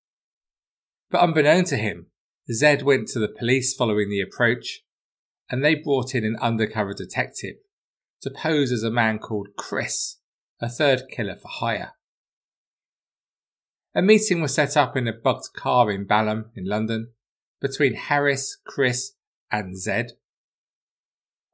But 1.11 1.23
unbeknown 1.23 1.65
to 1.65 1.77
him, 1.77 2.07
Zed 2.51 2.83
went 2.83 3.09
to 3.09 3.19
the 3.19 3.29
police 3.29 3.75
following 3.75 4.09
the 4.09 4.21
approach, 4.21 4.83
and 5.51 5.65
they 5.65 5.75
brought 5.75 6.15
in 6.15 6.25
an 6.25 6.37
undercover 6.41 6.95
detective 6.95 7.57
to 8.23 8.31
pose 8.31 8.73
as 8.73 8.83
a 8.83 8.91
man 8.91 9.19
called 9.19 9.49
Chris, 9.57 10.17
a 10.61 10.69
third 10.69 11.03
killer 11.11 11.37
for 11.37 11.49
hire. 11.49 11.93
A 13.95 14.03
meeting 14.03 14.41
was 14.41 14.55
set 14.55 14.77
up 14.77 14.97
in 14.97 15.09
a 15.09 15.13
bugged 15.13 15.53
car 15.55 15.91
in 15.91 16.05
Balham 16.05 16.51
in 16.55 16.65
London 16.65 17.13
between 17.61 17.95
Harris, 17.95 18.57
Chris, 18.65 19.13
and 19.51 19.79
Zed. 19.79 20.13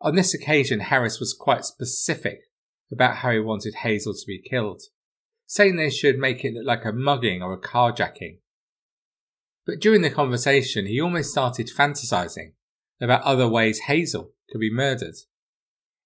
On 0.00 0.14
this 0.14 0.34
occasion, 0.34 0.80
Harris 0.80 1.18
was 1.18 1.32
quite 1.32 1.64
specific 1.64 2.40
about 2.92 3.16
how 3.16 3.30
he 3.30 3.40
wanted 3.40 3.76
Hazel 3.76 4.14
to 4.14 4.26
be 4.26 4.38
killed, 4.38 4.82
saying 5.46 5.76
they 5.76 5.90
should 5.90 6.18
make 6.18 6.44
it 6.44 6.54
look 6.54 6.66
like 6.66 6.84
a 6.84 6.92
mugging 6.92 7.42
or 7.42 7.52
a 7.52 7.60
carjacking. 7.60 8.38
But 9.66 9.80
during 9.80 10.02
the 10.02 10.10
conversation, 10.10 10.86
he 10.86 11.00
almost 11.00 11.30
started 11.30 11.70
fantasizing 11.74 12.52
about 13.00 13.22
other 13.22 13.48
ways 13.48 13.80
Hazel 13.80 14.32
could 14.50 14.60
be 14.60 14.72
murdered, 14.72 15.14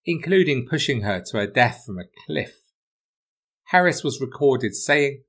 including 0.04 0.68
pushing 0.68 1.02
her 1.02 1.22
to 1.26 1.38
her 1.38 1.46
death 1.46 1.82
from 1.84 1.98
a 1.98 2.04
cliff. 2.26 2.56
Harris 3.64 4.02
was 4.02 4.20
recorded 4.20 4.74
saying, 4.74 5.22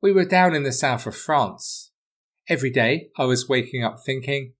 We 0.00 0.12
were 0.12 0.24
down 0.24 0.54
in 0.54 0.62
the 0.62 0.72
south 0.72 1.06
of 1.06 1.14
France. 1.14 1.92
Every 2.48 2.70
day 2.70 3.10
I 3.16 3.26
was 3.26 3.48
waking 3.48 3.84
up 3.84 3.98
thinking, 4.04 4.54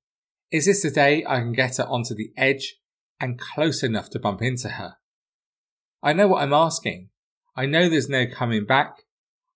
Is 0.51 0.67
this 0.67 0.83
the 0.83 0.91
day 0.91 1.25
I 1.27 1.41
can 1.41 1.53
get 1.53 1.77
her 1.77 1.85
onto 1.85 2.15
the 2.15 2.33
edge 2.37 2.77
and 3.21 3.39
close 3.39 3.83
enough 3.83 4.11
to 4.11 4.19
bump 4.19 4.43
into 4.43 4.71
her? 4.71 4.97
I 6.03 6.13
know 6.13 6.29
what 6.29 6.43
I'm 6.43 6.53
asking. 6.53 7.11
I 7.57 7.67
know 7.67 7.89
there's 7.89 8.09
no 8.09 8.27
coming 8.27 8.65
back. 8.65 9.03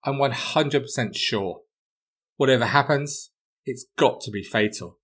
I'm 0.03 0.15
100% 0.15 1.15
sure. 1.15 1.61
Whatever 2.37 2.65
happens, 2.65 3.31
it's 3.65 3.85
got 3.97 4.21
to 4.21 4.31
be 4.31 4.43
fatal. 4.43 4.99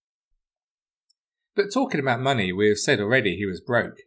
But 1.56 1.74
talking 1.74 2.00
about 2.00 2.22
money, 2.22 2.54
we 2.54 2.70
have 2.70 2.78
said 2.78 3.00
already 3.00 3.36
he 3.36 3.46
was 3.46 3.60
broke. 3.60 3.98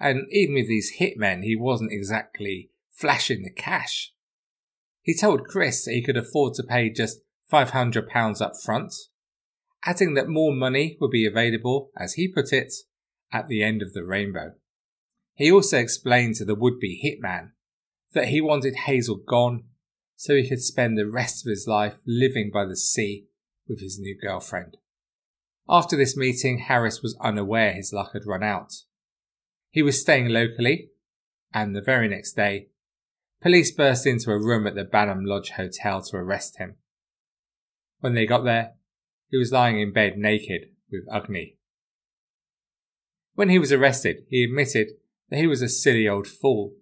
And 0.00 0.26
even 0.30 0.54
with 0.54 0.68
these 0.68 0.94
hitmen, 0.98 1.42
he 1.42 1.56
wasn't 1.56 1.92
exactly 1.92 2.70
flashing 2.92 3.42
the 3.42 3.50
cash. 3.50 4.12
He 5.02 5.14
told 5.14 5.46
Chris 5.46 5.84
that 5.84 5.92
he 5.92 6.02
could 6.02 6.16
afford 6.16 6.54
to 6.54 6.62
pay 6.62 6.90
just 6.90 7.18
£500 7.52 8.40
up 8.40 8.52
front, 8.62 8.94
adding 9.84 10.14
that 10.14 10.28
more 10.28 10.52
money 10.52 10.96
would 11.00 11.10
be 11.10 11.26
available, 11.26 11.90
as 11.96 12.14
he 12.14 12.28
put 12.28 12.52
it, 12.52 12.72
at 13.32 13.48
the 13.48 13.62
end 13.62 13.82
of 13.82 13.92
the 13.92 14.04
rainbow. 14.04 14.52
He 15.34 15.52
also 15.52 15.78
explained 15.78 16.36
to 16.36 16.44
the 16.44 16.54
would 16.54 16.80
be 16.80 17.00
hitman 17.04 17.52
that 18.12 18.28
he 18.28 18.40
wanted 18.40 18.74
Hazel 18.74 19.16
gone 19.16 19.64
so 20.16 20.34
he 20.34 20.48
could 20.48 20.60
spend 20.60 20.98
the 20.98 21.08
rest 21.08 21.46
of 21.46 21.50
his 21.50 21.68
life 21.68 21.94
living 22.06 22.50
by 22.52 22.64
the 22.64 22.76
sea 22.76 23.26
with 23.68 23.80
his 23.80 23.98
new 24.00 24.18
girlfriend. 24.20 24.76
After 25.68 25.96
this 25.96 26.16
meeting, 26.16 26.58
Harris 26.58 27.02
was 27.02 27.16
unaware 27.20 27.72
his 27.72 27.92
luck 27.92 28.14
had 28.14 28.26
run 28.26 28.42
out. 28.42 28.72
He 29.70 29.82
was 29.82 30.00
staying 30.00 30.28
locally, 30.28 30.90
and 31.52 31.76
the 31.76 31.82
very 31.82 32.08
next 32.08 32.32
day, 32.32 32.68
police 33.40 33.70
burst 33.70 34.06
into 34.06 34.32
a 34.32 34.38
room 34.38 34.66
at 34.66 34.74
the 34.74 34.84
Balham 34.84 35.24
Lodge 35.24 35.50
Hotel 35.50 36.02
to 36.02 36.16
arrest 36.16 36.58
him. 36.58 36.76
When 38.00 38.14
they 38.14 38.26
got 38.26 38.44
there, 38.44 38.72
he 39.30 39.36
was 39.36 39.52
lying 39.52 39.80
in 39.80 39.92
bed 39.92 40.16
naked 40.16 40.70
with 40.90 41.04
Agni. 41.12 41.56
When 43.34 43.48
he 43.48 43.58
was 43.58 43.72
arrested, 43.72 44.24
he 44.28 44.44
admitted 44.44 44.88
that 45.28 45.38
he 45.38 45.46
was 45.46 45.62
a 45.62 45.68
silly 45.68 46.08
old 46.08 46.26
fool, 46.26 46.72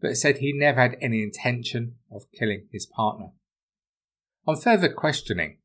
but 0.00 0.16
said 0.16 0.38
he 0.38 0.52
never 0.52 0.80
had 0.80 0.96
any 1.00 1.22
intention 1.22 1.94
of 2.12 2.30
killing 2.36 2.68
his 2.72 2.86
partner. 2.86 3.30
On 4.46 4.56
further 4.56 4.92
questioning, 4.92 5.58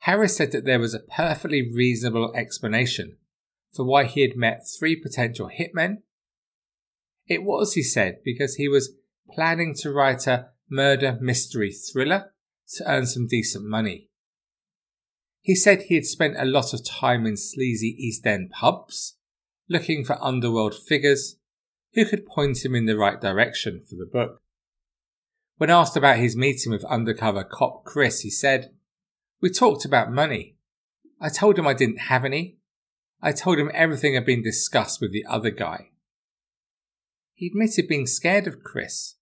Harris 0.00 0.36
said 0.36 0.52
that 0.52 0.64
there 0.64 0.78
was 0.78 0.94
a 0.94 1.00
perfectly 1.00 1.62
reasonable 1.62 2.32
explanation 2.34 3.16
for 3.74 3.84
why 3.84 4.04
he 4.04 4.22
had 4.22 4.36
met 4.36 4.66
three 4.78 4.96
potential 4.96 5.48
hitmen. 5.48 5.98
It 7.26 7.42
was, 7.42 7.74
he 7.74 7.82
said, 7.82 8.18
because 8.24 8.54
he 8.54 8.68
was 8.68 8.94
planning 9.30 9.74
to 9.80 9.92
write 9.92 10.26
a 10.26 10.48
murder 10.70 11.18
mystery 11.20 11.72
thriller 11.72 12.32
to 12.76 12.90
earn 12.90 13.06
some 13.06 13.26
decent 13.26 13.64
money. 13.64 14.07
He 15.48 15.54
said 15.54 15.84
he 15.84 15.94
had 15.94 16.04
spent 16.04 16.36
a 16.38 16.44
lot 16.44 16.74
of 16.74 16.84
time 16.84 17.24
in 17.24 17.38
sleazy 17.38 17.96
East 17.98 18.26
End 18.26 18.50
pubs, 18.50 19.16
looking 19.66 20.04
for 20.04 20.22
underworld 20.22 20.74
figures 20.74 21.38
who 21.94 22.04
could 22.04 22.26
point 22.26 22.66
him 22.66 22.74
in 22.74 22.84
the 22.84 22.98
right 22.98 23.18
direction 23.18 23.82
for 23.88 23.96
the 23.96 24.04
book. 24.04 24.42
When 25.56 25.70
asked 25.70 25.96
about 25.96 26.18
his 26.18 26.36
meeting 26.36 26.70
with 26.70 26.84
undercover 26.84 27.44
cop 27.44 27.84
Chris, 27.84 28.20
he 28.20 28.28
said, 28.28 28.74
we 29.40 29.48
talked 29.48 29.86
about 29.86 30.12
money. 30.12 30.58
I 31.18 31.30
told 31.30 31.58
him 31.58 31.66
I 31.66 31.72
didn't 31.72 32.00
have 32.00 32.26
any. 32.26 32.58
I 33.22 33.32
told 33.32 33.58
him 33.58 33.70
everything 33.72 34.16
had 34.16 34.26
been 34.26 34.42
discussed 34.42 35.00
with 35.00 35.12
the 35.12 35.24
other 35.26 35.50
guy. 35.50 35.92
He 37.32 37.46
admitted 37.46 37.88
being 37.88 38.06
scared 38.06 38.46
of 38.46 38.62
Chris. 38.62 39.14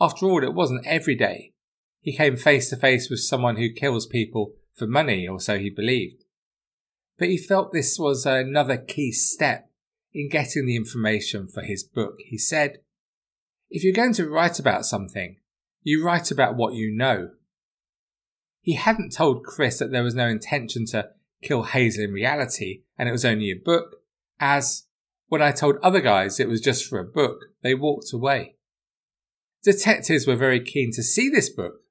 After 0.00 0.24
all, 0.24 0.42
it 0.42 0.54
wasn't 0.54 0.86
every 0.86 1.14
day 1.14 1.52
He 2.00 2.16
came 2.16 2.38
face 2.38 2.70
to 2.70 2.76
face 2.78 3.10
with 3.10 3.20
someone 3.20 3.56
who 3.56 3.68
kills 3.68 4.06
people 4.06 4.54
for 4.74 4.86
money, 4.86 5.26
or 5.28 5.40
so 5.40 5.58
he 5.58 5.70
believed. 5.70 6.24
But 7.18 7.28
he 7.28 7.36
felt 7.36 7.72
this 7.72 7.98
was 7.98 8.26
another 8.26 8.76
key 8.76 9.12
step 9.12 9.70
in 10.12 10.28
getting 10.28 10.66
the 10.66 10.76
information 10.76 11.46
for 11.46 11.62
his 11.62 11.84
book. 11.84 12.16
He 12.18 12.38
said, 12.38 12.78
If 13.70 13.84
you're 13.84 13.92
going 13.92 14.14
to 14.14 14.28
write 14.28 14.58
about 14.58 14.84
something, 14.84 15.36
you 15.82 16.04
write 16.04 16.30
about 16.30 16.56
what 16.56 16.74
you 16.74 16.94
know. 16.94 17.30
He 18.60 18.74
hadn't 18.74 19.12
told 19.12 19.44
Chris 19.44 19.78
that 19.78 19.90
there 19.90 20.04
was 20.04 20.14
no 20.14 20.28
intention 20.28 20.86
to 20.86 21.10
kill 21.42 21.64
Hazel 21.64 22.04
in 22.04 22.12
reality 22.12 22.82
and 22.96 23.08
it 23.08 23.12
was 23.12 23.24
only 23.24 23.50
a 23.50 23.56
book, 23.56 23.96
as 24.38 24.86
when 25.28 25.42
I 25.42 25.50
told 25.50 25.76
other 25.82 26.00
guys 26.00 26.38
it 26.38 26.48
was 26.48 26.60
just 26.60 26.88
for 26.88 26.98
a 26.98 27.04
book, 27.04 27.46
they 27.62 27.74
walked 27.74 28.12
away. 28.12 28.56
Detectives 29.64 30.26
were 30.26 30.36
very 30.36 30.60
keen 30.60 30.92
to 30.92 31.02
see 31.02 31.28
this 31.28 31.48
book, 31.48 31.81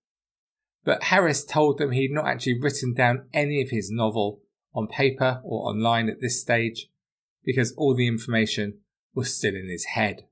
but 0.83 1.03
Harris 1.03 1.45
told 1.45 1.77
them 1.77 1.91
he'd 1.91 2.11
not 2.11 2.27
actually 2.27 2.59
written 2.59 2.93
down 2.93 3.27
any 3.33 3.61
of 3.61 3.69
his 3.69 3.91
novel 3.91 4.41
on 4.73 4.88
paper 4.88 5.41
or 5.43 5.69
online 5.69 6.09
at 6.09 6.21
this 6.21 6.41
stage 6.41 6.88
because 7.43 7.73
all 7.73 7.95
the 7.95 8.07
information 8.07 8.79
was 9.13 9.35
still 9.35 9.55
in 9.55 9.69
his 9.69 9.85
head. 9.85 10.25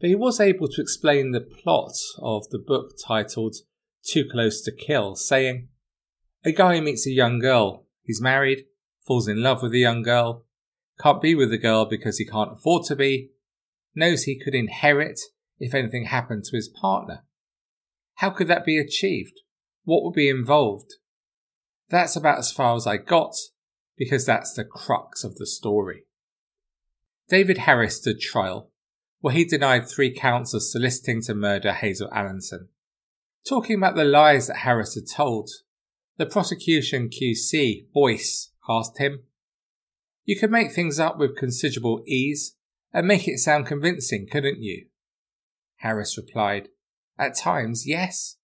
But 0.00 0.08
he 0.08 0.14
was 0.14 0.40
able 0.40 0.68
to 0.68 0.80
explain 0.80 1.30
the 1.30 1.40
plot 1.40 1.94
of 2.18 2.48
the 2.50 2.58
book 2.58 2.92
titled 3.04 3.56
Too 4.04 4.24
Close 4.30 4.60
to 4.62 4.72
Kill, 4.72 5.14
saying, 5.14 5.68
A 6.44 6.52
guy 6.52 6.80
meets 6.80 7.06
a 7.06 7.12
young 7.12 7.38
girl, 7.38 7.86
he's 8.02 8.20
married, 8.20 8.64
falls 9.06 9.28
in 9.28 9.42
love 9.42 9.62
with 9.62 9.72
the 9.72 9.78
young 9.78 10.02
girl, 10.02 10.44
can't 11.00 11.22
be 11.22 11.34
with 11.34 11.50
the 11.50 11.58
girl 11.58 11.84
because 11.84 12.18
he 12.18 12.26
can't 12.26 12.52
afford 12.52 12.84
to 12.86 12.96
be, 12.96 13.30
knows 13.94 14.24
he 14.24 14.38
could 14.38 14.54
inherit 14.54 15.20
if 15.58 15.74
anything 15.74 16.06
happened 16.06 16.44
to 16.44 16.56
his 16.56 16.68
partner. 16.68 17.24
How 18.22 18.30
could 18.30 18.46
that 18.46 18.64
be 18.64 18.78
achieved? 18.78 19.40
What 19.82 20.04
would 20.04 20.14
be 20.14 20.28
involved? 20.28 20.94
That's 21.88 22.14
about 22.14 22.38
as 22.38 22.52
far 22.52 22.76
as 22.76 22.86
I 22.86 22.96
got, 22.96 23.34
because 23.98 24.24
that's 24.24 24.52
the 24.52 24.64
crux 24.64 25.24
of 25.24 25.38
the 25.38 25.46
story. 25.46 26.04
David 27.28 27.58
Harris 27.58 27.96
stood 27.96 28.20
trial, 28.20 28.70
where 29.22 29.34
he 29.34 29.44
denied 29.44 29.88
three 29.88 30.14
counts 30.14 30.54
of 30.54 30.62
soliciting 30.62 31.20
to 31.22 31.34
murder 31.34 31.72
Hazel 31.72 32.08
Allinson. 32.12 32.68
Talking 33.44 33.74
about 33.74 33.96
the 33.96 34.04
lies 34.04 34.46
that 34.46 34.58
Harris 34.58 34.94
had 34.94 35.08
told, 35.12 35.50
the 36.16 36.24
prosecution 36.24 37.08
QC, 37.08 37.86
Boyce, 37.92 38.52
asked 38.68 38.98
him, 38.98 39.24
You 40.24 40.38
could 40.38 40.52
make 40.52 40.70
things 40.70 41.00
up 41.00 41.18
with 41.18 41.36
considerable 41.36 42.04
ease 42.06 42.54
and 42.92 43.08
make 43.08 43.26
it 43.26 43.38
sound 43.38 43.66
convincing, 43.66 44.28
couldn't 44.30 44.62
you? 44.62 44.86
Harris 45.78 46.16
replied, 46.16 46.68
At 47.22 47.36
times, 47.36 47.86
yes. 47.86 48.38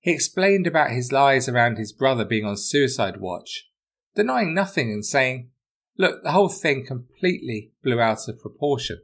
He 0.00 0.10
explained 0.10 0.66
about 0.66 0.90
his 0.90 1.12
lies 1.12 1.50
around 1.50 1.76
his 1.76 1.92
brother 1.92 2.24
being 2.24 2.46
on 2.46 2.56
suicide 2.56 3.20
watch, 3.20 3.68
denying 4.14 4.54
nothing 4.54 4.90
and 4.90 5.04
saying, 5.04 5.50
Look, 5.98 6.22
the 6.22 6.32
whole 6.32 6.48
thing 6.48 6.86
completely 6.86 7.72
blew 7.82 8.00
out 8.00 8.26
of 8.26 8.40
proportion. 8.40 9.02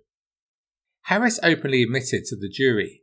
Harris 1.02 1.38
openly 1.42 1.82
admitted 1.82 2.24
to 2.24 2.36
the 2.36 2.48
jury 2.48 3.02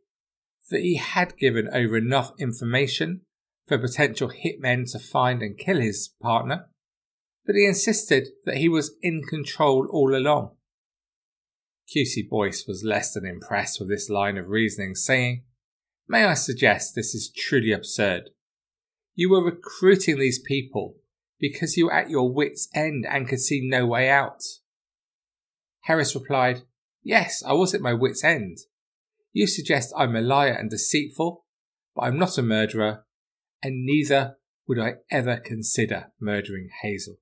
that 0.72 0.82
he 0.82 0.96
had 0.96 1.38
given 1.38 1.70
over 1.72 1.96
enough 1.96 2.32
information 2.40 3.22
for 3.68 3.78
potential 3.78 4.32
hitmen 4.32 4.92
to 4.94 4.98
find 4.98 5.44
and 5.44 5.60
kill 5.60 5.80
his 5.80 6.10
partner, 6.20 6.70
but 7.46 7.54
he 7.54 7.68
insisted 7.68 8.30
that 8.46 8.58
he 8.58 8.68
was 8.68 8.96
in 9.04 9.22
control 9.30 9.88
all 9.92 10.16
along. 10.16 10.56
QC 11.96 12.30
Boyce 12.30 12.66
was 12.68 12.84
less 12.84 13.14
than 13.14 13.26
impressed 13.26 13.80
with 13.80 13.90
this 13.90 14.10
line 14.10 14.38
of 14.38 14.48
reasoning, 14.48 14.96
saying, 14.96 15.44
May 16.12 16.26
I 16.26 16.34
suggest 16.34 16.94
this 16.94 17.16
is 17.16 17.32
truly 17.32 17.72
absurd? 17.72 18.32
You 19.16 19.30
were 19.30 19.42
recruiting 19.42 20.20
these 20.20 20.40
people 20.46 20.98
because 21.40 21.78
you 21.78 21.86
were 21.86 21.94
at 21.94 22.10
your 22.10 22.30
wits' 22.30 22.68
end 22.76 23.06
and 23.10 23.30
could 23.30 23.40
see 23.40 23.62
no 23.64 23.86
way 23.86 24.10
out. 24.10 24.44
Harris 25.84 26.14
replied, 26.14 26.64
Yes, 27.02 27.42
I 27.48 27.54
was 27.54 27.74
at 27.74 27.80
my 27.80 27.94
wits' 27.94 28.26
end. 28.26 28.58
You 29.32 29.48
suggest 29.48 29.94
I'm 29.96 30.18
a 30.18 30.22
liar 30.22 30.52
and 30.52 30.70
deceitful, 30.70 31.46
but 31.96 32.02
I'm 32.02 32.20
not 32.20 32.38
a 32.38 32.44
murderer, 32.44 33.06
and 33.64 33.86
neither 33.86 34.36
would 34.68 34.80
I 34.80 34.96
ever 35.10 35.38
consider 35.38 36.12
murdering 36.20 36.72
Hazel. 36.82 37.20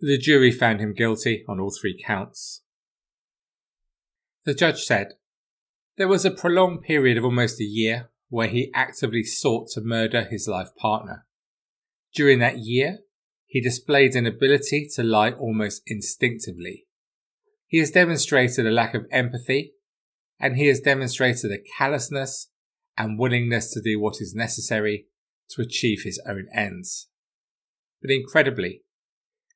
The 0.00 0.16
jury 0.16 0.50
found 0.50 0.80
him 0.80 0.94
guilty 0.94 1.44
on 1.46 1.60
all 1.60 1.70
three 1.78 2.02
counts. 2.02 2.62
The 4.46 4.54
judge 4.54 4.82
said, 4.82 5.08
There 6.02 6.08
was 6.08 6.24
a 6.24 6.32
prolonged 6.32 6.82
period 6.82 7.16
of 7.16 7.24
almost 7.24 7.60
a 7.60 7.64
year 7.64 8.10
where 8.28 8.48
he 8.48 8.72
actively 8.74 9.22
sought 9.22 9.68
to 9.70 9.80
murder 9.80 10.24
his 10.24 10.48
life 10.48 10.70
partner. 10.76 11.26
During 12.12 12.40
that 12.40 12.58
year, 12.58 12.98
he 13.46 13.60
displayed 13.60 14.16
an 14.16 14.26
ability 14.26 14.88
to 14.96 15.04
lie 15.04 15.30
almost 15.30 15.82
instinctively. 15.86 16.88
He 17.68 17.78
has 17.78 17.92
demonstrated 17.92 18.66
a 18.66 18.72
lack 18.72 18.94
of 18.94 19.06
empathy, 19.12 19.74
and 20.40 20.56
he 20.56 20.66
has 20.66 20.80
demonstrated 20.80 21.52
a 21.52 21.62
callousness 21.78 22.48
and 22.98 23.16
willingness 23.16 23.72
to 23.72 23.80
do 23.80 24.00
what 24.00 24.20
is 24.20 24.34
necessary 24.34 25.06
to 25.50 25.62
achieve 25.62 26.02
his 26.02 26.20
own 26.26 26.48
ends. 26.52 27.10
But 28.00 28.10
incredibly, 28.10 28.82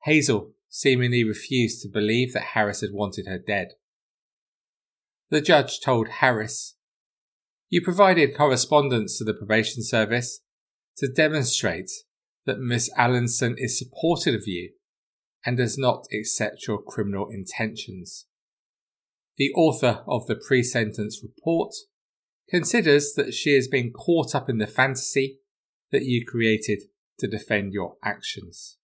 Hazel 0.04 0.52
seemingly 0.68 1.24
refused 1.24 1.82
to 1.82 1.88
believe 1.88 2.34
that 2.34 2.52
Harris 2.54 2.82
had 2.82 2.92
wanted 2.92 3.26
her 3.26 3.40
dead. 3.44 3.70
The 5.28 5.40
judge 5.40 5.80
told 5.80 6.08
Harris, 6.08 6.76
You 7.68 7.82
provided 7.82 8.36
correspondence 8.36 9.18
to 9.18 9.24
the 9.24 9.34
probation 9.34 9.82
service 9.82 10.40
to 10.98 11.08
demonstrate 11.08 11.90
that 12.44 12.60
Miss 12.60 12.90
Allinson 12.96 13.56
is 13.58 13.78
supportive 13.78 14.34
of 14.34 14.46
you 14.46 14.72
and 15.44 15.56
does 15.56 15.76
not 15.76 16.06
accept 16.12 16.66
your 16.66 16.80
criminal 16.80 17.28
intentions. 17.30 18.26
The 19.36 19.50
author 19.52 20.04
of 20.06 20.26
the 20.26 20.36
pre 20.36 20.62
sentence 20.62 21.20
report 21.22 21.74
considers 22.48 23.12
that 23.14 23.34
she 23.34 23.54
has 23.54 23.66
been 23.68 23.92
caught 23.92 24.34
up 24.34 24.48
in 24.48 24.58
the 24.58 24.66
fantasy 24.66 25.40
that 25.90 26.04
you 26.04 26.24
created 26.24 26.82
to 27.18 27.26
defend 27.26 27.72
your 27.72 27.96
actions. 28.02 28.78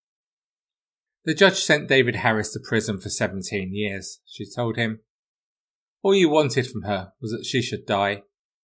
The 1.25 1.35
judge 1.35 1.63
sent 1.63 1.89
David 1.89 2.17
Harris 2.17 2.53
to 2.53 2.61
prison 2.61 2.99
for 2.99 3.09
17 3.09 3.73
years. 3.73 4.19
She 4.27 4.45
told 4.51 4.77
him, 4.77 5.01
All 6.03 6.15
you 6.15 6.29
wanted 6.29 6.67
from 6.67 6.83
her 6.83 7.13
was 7.21 7.31
that 7.31 7.47
she 7.47 7.63
should 7.63 7.87
die 7.87 8.23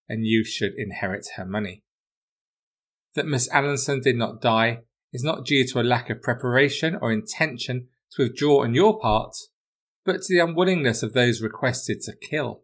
and 0.09 0.25
you 0.25 0.43
should 0.43 0.73
inherit 0.77 1.25
her 1.35 1.45
money. 1.45 1.83
That 3.15 3.27
Miss 3.27 3.49
Allinson 3.49 4.01
did 4.01 4.17
not 4.17 4.41
die 4.41 4.79
is 5.13 5.23
not 5.23 5.45
due 5.45 5.65
to 5.67 5.79
a 5.79 5.81
lack 5.81 6.09
of 6.09 6.21
preparation 6.21 6.97
or 7.01 7.11
intention 7.11 7.87
to 8.11 8.23
withdraw 8.23 8.63
on 8.63 8.73
your 8.73 8.99
part, 8.99 9.35
but 10.05 10.21
to 10.21 10.33
the 10.33 10.43
unwillingness 10.43 11.01
of 11.01 11.13
those 11.13 11.41
requested 11.41 12.01
to 12.01 12.13
kill. 12.15 12.63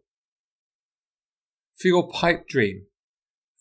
For 1.76 1.88
your 1.88 2.10
pipe 2.10 2.46
dream, 2.46 2.86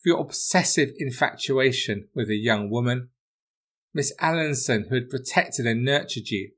for 0.01 0.09
your 0.09 0.19
obsessive 0.19 0.91
infatuation 0.97 2.09
with 2.13 2.29
a 2.29 2.35
young 2.35 2.69
woman, 2.69 3.09
Miss 3.93 4.13
Allinson, 4.19 4.87
who 4.89 4.95
had 4.95 5.09
protected 5.09 5.65
and 5.65 5.85
nurtured 5.85 6.29
you, 6.29 6.51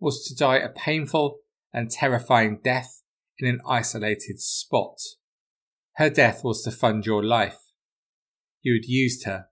was 0.00 0.26
to 0.26 0.34
die 0.34 0.56
a 0.56 0.70
painful 0.70 1.40
and 1.72 1.90
terrifying 1.90 2.60
death 2.62 3.02
in 3.38 3.48
an 3.48 3.60
isolated 3.68 4.40
spot. 4.40 4.98
Her 5.96 6.10
death 6.10 6.42
was 6.44 6.62
to 6.62 6.70
fund 6.70 7.06
your 7.06 7.22
life. 7.24 7.58
You 8.62 8.74
had 8.74 8.86
used 8.86 9.24
her 9.26 9.46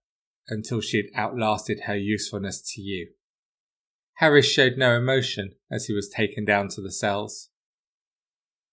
until 0.49 0.81
she 0.81 0.97
had 0.99 1.07
outlasted 1.15 1.83
her 1.87 1.97
usefulness 1.97 2.63
to 2.75 2.81
you. 2.81 3.13
Harris 4.17 4.47
showed 4.47 4.77
no 4.77 4.97
emotion 4.97 5.53
as 5.71 5.87
he 5.87 5.95
was 5.95 6.09
taken 6.09 6.45
down 6.45 6.69
to 6.69 6.81
the 6.81 6.93
cells. 6.93 7.51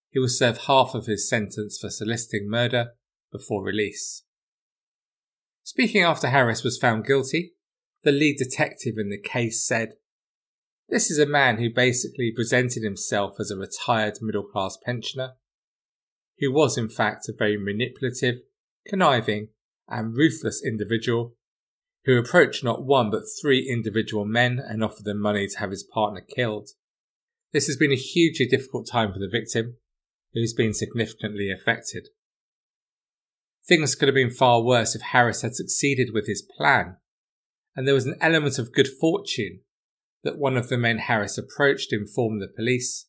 He 0.09 0.19
will 0.19 0.27
serve 0.27 0.65
half 0.65 0.93
of 0.93 1.05
his 1.05 1.29
sentence 1.29 1.77
for 1.79 1.89
soliciting 1.89 2.49
murder 2.49 2.93
before 3.31 3.63
release. 3.63 4.23
Speaking 5.63 6.03
after 6.03 6.27
Harris 6.27 6.63
was 6.63 6.77
found 6.79 7.05
guilty, 7.05 7.53
the 8.03 8.11
lead 8.11 8.37
detective 8.37 8.95
in 8.97 9.09
the 9.09 9.19
case 9.19 9.65
said, 9.65 9.93
This 10.89 11.11
is 11.11 11.19
a 11.19 11.27
man 11.27 11.59
who 11.59 11.69
basically 11.69 12.31
presented 12.35 12.81
himself 12.81 13.35
as 13.39 13.51
a 13.51 13.57
retired 13.57 14.17
middle 14.21 14.43
class 14.43 14.75
pensioner, 14.83 15.33
who 16.39 16.51
was 16.51 16.77
in 16.77 16.89
fact 16.89 17.29
a 17.29 17.33
very 17.33 17.57
manipulative, 17.57 18.37
conniving, 18.87 19.49
and 19.87 20.15
ruthless 20.15 20.63
individual 20.65 21.35
who 22.05 22.17
approached 22.17 22.63
not 22.63 22.83
one 22.83 23.11
but 23.11 23.23
three 23.39 23.69
individual 23.69 24.25
men 24.25 24.57
and 24.57 24.83
offered 24.83 25.05
them 25.05 25.19
money 25.19 25.47
to 25.47 25.59
have 25.59 25.69
his 25.69 25.83
partner 25.83 26.21
killed. 26.21 26.69
This 27.53 27.67
has 27.67 27.77
been 27.77 27.91
a 27.91 27.95
hugely 27.95 28.47
difficult 28.47 28.87
time 28.87 29.13
for 29.13 29.19
the 29.19 29.27
victim, 29.27 29.77
who's 30.33 30.53
been 30.53 30.73
significantly 30.73 31.51
affected. 31.51 32.07
Things 33.67 33.93
could 33.93 34.07
have 34.07 34.15
been 34.15 34.31
far 34.31 34.63
worse 34.63 34.95
if 34.95 35.01
Harris 35.01 35.43
had 35.43 35.55
succeeded 35.55 36.13
with 36.13 36.25
his 36.25 36.41
plan, 36.41 36.97
and 37.75 37.87
there 37.87 37.93
was 37.93 38.07
an 38.07 38.17
element 38.21 38.57
of 38.57 38.73
good 38.73 38.87
fortune 38.87 39.61
that 40.23 40.37
one 40.37 40.57
of 40.57 40.69
the 40.69 40.77
men 40.77 40.97
Harris 40.97 41.37
approached 41.37 41.93
informed 41.93 42.41
the 42.41 42.47
police, 42.47 43.07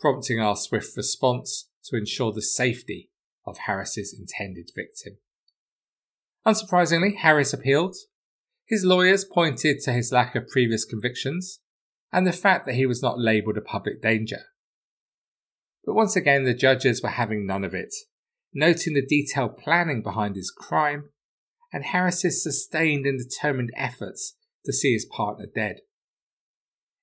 prompting 0.00 0.40
our 0.40 0.56
swift 0.56 0.96
response 0.96 1.68
to 1.84 1.96
ensure 1.96 2.32
the 2.32 2.42
safety 2.42 3.10
of 3.46 3.58
Harris's 3.66 4.16
intended 4.18 4.70
victim. 4.74 5.18
Unsurprisingly, 6.46 7.16
Harris 7.16 7.52
appealed. 7.52 7.96
His 8.66 8.84
lawyers 8.84 9.24
pointed 9.24 9.80
to 9.80 9.92
his 9.92 10.12
lack 10.12 10.34
of 10.34 10.48
previous 10.48 10.84
convictions 10.84 11.60
and 12.12 12.26
the 12.26 12.32
fact 12.32 12.66
that 12.66 12.74
he 12.74 12.86
was 12.86 13.02
not 13.02 13.18
labelled 13.18 13.58
a 13.58 13.60
public 13.60 14.00
danger. 14.02 14.44
But 15.84 15.94
once 15.94 16.16
again, 16.16 16.44
the 16.44 16.54
judges 16.54 17.02
were 17.02 17.10
having 17.10 17.46
none 17.46 17.64
of 17.64 17.74
it, 17.74 17.94
noting 18.54 18.94
the 18.94 19.04
detailed 19.06 19.58
planning 19.58 20.02
behind 20.02 20.36
his 20.36 20.50
crime 20.50 21.10
and 21.72 21.84
Harris's 21.84 22.42
sustained 22.42 23.04
and 23.04 23.18
determined 23.18 23.70
efforts 23.76 24.36
to 24.64 24.72
see 24.72 24.92
his 24.92 25.04
partner 25.04 25.46
dead. 25.52 25.80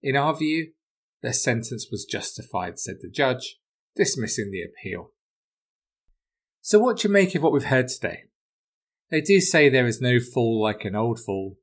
In 0.01 0.15
our 0.15 0.35
view, 0.35 0.71
their 1.21 1.33
sentence 1.33 1.87
was 1.91 2.05
justified, 2.05 2.79
said 2.79 2.97
the 3.01 3.09
judge, 3.09 3.59
dismissing 3.95 4.51
the 4.51 4.63
appeal. 4.63 5.11
So, 6.61 6.79
what 6.79 6.97
do 6.97 7.07
you 7.07 7.13
make 7.13 7.35
of 7.35 7.43
what 7.43 7.53
we've 7.53 7.65
heard 7.65 7.87
today? 7.87 8.23
They 9.09 9.21
do 9.21 9.39
say 9.39 9.69
there 9.69 9.85
is 9.85 10.01
no 10.01 10.19
fool 10.19 10.61
like 10.61 10.85
an 10.85 10.95
old 10.95 11.19
fool, 11.19 11.57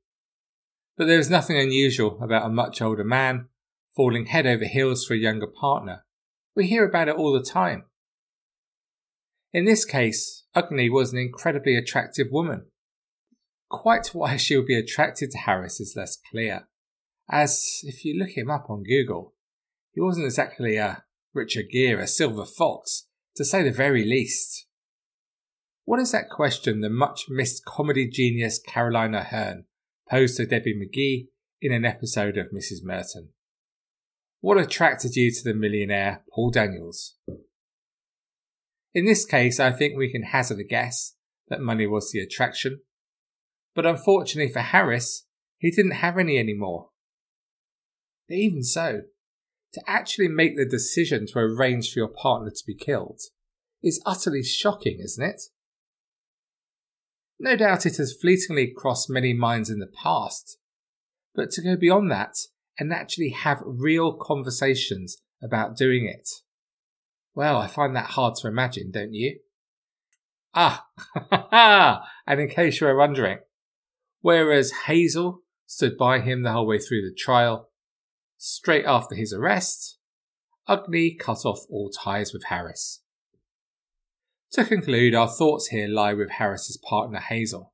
but 0.97 1.07
there 1.07 1.19
is 1.19 1.29
nothing 1.29 1.57
unusual 1.57 2.19
about 2.21 2.45
a 2.45 2.49
much 2.49 2.81
older 2.81 3.03
man 3.03 3.47
falling 3.95 4.27
head 4.27 4.45
over 4.45 4.65
heels 4.65 5.05
for 5.05 5.13
a 5.13 5.17
younger 5.17 5.47
partner. 5.47 6.05
We 6.55 6.67
hear 6.67 6.85
about 6.85 7.09
it 7.09 7.15
all 7.15 7.33
the 7.33 7.43
time. 7.43 7.85
In 9.51 9.65
this 9.65 9.83
case, 9.83 10.45
Agni 10.55 10.89
was 10.89 11.11
an 11.11 11.19
incredibly 11.19 11.75
attractive 11.75 12.27
woman. 12.31 12.67
Quite 13.69 14.07
why 14.13 14.37
she 14.37 14.55
would 14.55 14.67
be 14.67 14.77
attracted 14.77 15.31
to 15.31 15.39
Harris 15.39 15.79
is 15.79 15.95
less 15.97 16.17
clear, 16.31 16.68
as 17.29 17.81
if 17.83 18.03
you 18.03 18.17
look 18.17 18.31
him 18.37 18.49
up 18.49 18.69
on 18.69 18.83
Google, 18.83 19.35
he 19.93 20.01
wasn't 20.01 20.25
exactly 20.25 20.77
a 20.77 21.03
Richard 21.33 21.65
Gere, 21.71 22.01
a 22.01 22.07
silver 22.07 22.45
fox, 22.45 23.07
to 23.35 23.45
say 23.45 23.63
the 23.63 23.71
very 23.71 24.03
least. 24.03 24.65
What 25.85 25.99
is 25.99 26.11
that 26.11 26.29
question 26.29 26.81
the 26.81 26.89
much 26.89 27.25
missed 27.29 27.65
comedy 27.65 28.09
genius 28.09 28.59
Caroline 28.59 29.13
Aherne 29.13 29.65
posed 30.09 30.37
to 30.37 30.45
Debbie 30.45 30.75
McGee 30.75 31.27
in 31.61 31.71
an 31.71 31.85
episode 31.85 32.37
of 32.37 32.47
Mrs. 32.47 32.83
Merton? 32.83 33.29
What 34.41 34.57
attracted 34.57 35.15
you 35.15 35.31
to 35.31 35.43
the 35.43 35.53
millionaire 35.53 36.23
Paul 36.33 36.51
Daniels? 36.51 37.15
In 38.93 39.05
this 39.05 39.25
case, 39.25 39.59
I 39.59 39.71
think 39.71 39.97
we 39.97 40.11
can 40.11 40.23
hazard 40.23 40.59
a 40.59 40.63
guess 40.63 41.15
that 41.49 41.61
money 41.61 41.85
was 41.85 42.11
the 42.11 42.19
attraction. 42.19 42.81
But 43.75 43.85
unfortunately 43.85 44.51
for 44.51 44.61
Harris, 44.61 45.25
he 45.57 45.71
didn't 45.71 45.91
have 45.91 46.17
any 46.17 46.37
anymore. 46.37 46.88
Even 48.29 48.63
so, 48.63 49.01
to 49.73 49.81
actually 49.87 50.27
make 50.27 50.55
the 50.57 50.65
decision 50.65 51.25
to 51.27 51.39
arrange 51.39 51.91
for 51.91 51.99
your 51.99 52.07
partner 52.07 52.49
to 52.49 52.63
be 52.65 52.75
killed 52.75 53.21
is 53.83 54.01
utterly 54.05 54.43
shocking, 54.43 54.99
isn't 54.99 55.23
it? 55.23 55.41
No 57.39 57.55
doubt 57.55 57.85
it 57.85 57.97
has 57.97 58.15
fleetingly 58.19 58.71
crossed 58.75 59.09
many 59.09 59.33
minds 59.33 59.69
in 59.69 59.79
the 59.79 59.87
past, 59.87 60.57
but 61.33 61.51
to 61.51 61.61
go 61.61 61.77
beyond 61.77 62.11
that 62.11 62.35
and 62.77 62.91
actually 62.91 63.29
have 63.29 63.61
real 63.63 64.13
conversations 64.13 65.17
about 65.41 65.77
doing 65.77 66.05
it, 66.05 66.29
well, 67.33 67.57
I 67.57 67.67
find 67.67 67.95
that 67.95 68.11
hard 68.11 68.35
to 68.35 68.47
imagine, 68.47 68.91
don't 68.91 69.13
you? 69.13 69.39
Ah, 70.53 70.85
and 72.27 72.41
in 72.41 72.49
case 72.49 72.81
you 72.81 72.87
were 72.87 72.97
wondering, 72.97 73.37
whereas 74.21 74.73
Hazel 74.87 75.43
stood 75.65 75.97
by 75.97 76.19
him 76.19 76.41
the 76.43 76.51
whole 76.51 76.67
way 76.67 76.79
through 76.79 77.03
the 77.03 77.15
trial, 77.15 77.68
straight 78.39 78.85
after 78.85 79.15
his 79.15 79.33
arrest, 79.33 79.97
Agni 80.67 81.13
cut 81.13 81.45
off 81.45 81.65
all 81.69 81.89
ties 81.89 82.33
with 82.33 82.45
Harris. 82.45 83.01
To 84.53 84.63
conclude, 84.63 85.13
our 85.13 85.27
thoughts 85.27 85.67
here 85.67 85.87
lie 85.87 86.13
with 86.13 86.31
Harris's 86.31 86.77
partner 86.77 87.19
Hazel. 87.19 87.73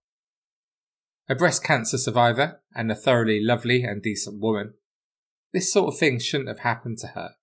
A 1.29 1.35
breast 1.35 1.63
cancer 1.63 1.97
survivor 1.97 2.61
and 2.73 2.91
a 2.91 2.95
thoroughly 2.95 3.41
lovely 3.41 3.83
and 3.83 4.01
decent 4.01 4.41
woman, 4.41 4.73
this 5.53 5.71
sort 5.71 5.93
of 5.93 5.99
thing 5.99 6.19
shouldn't 6.19 6.49
have 6.49 6.59
happened 6.59 6.97
to 6.99 7.07
her. 7.07 7.35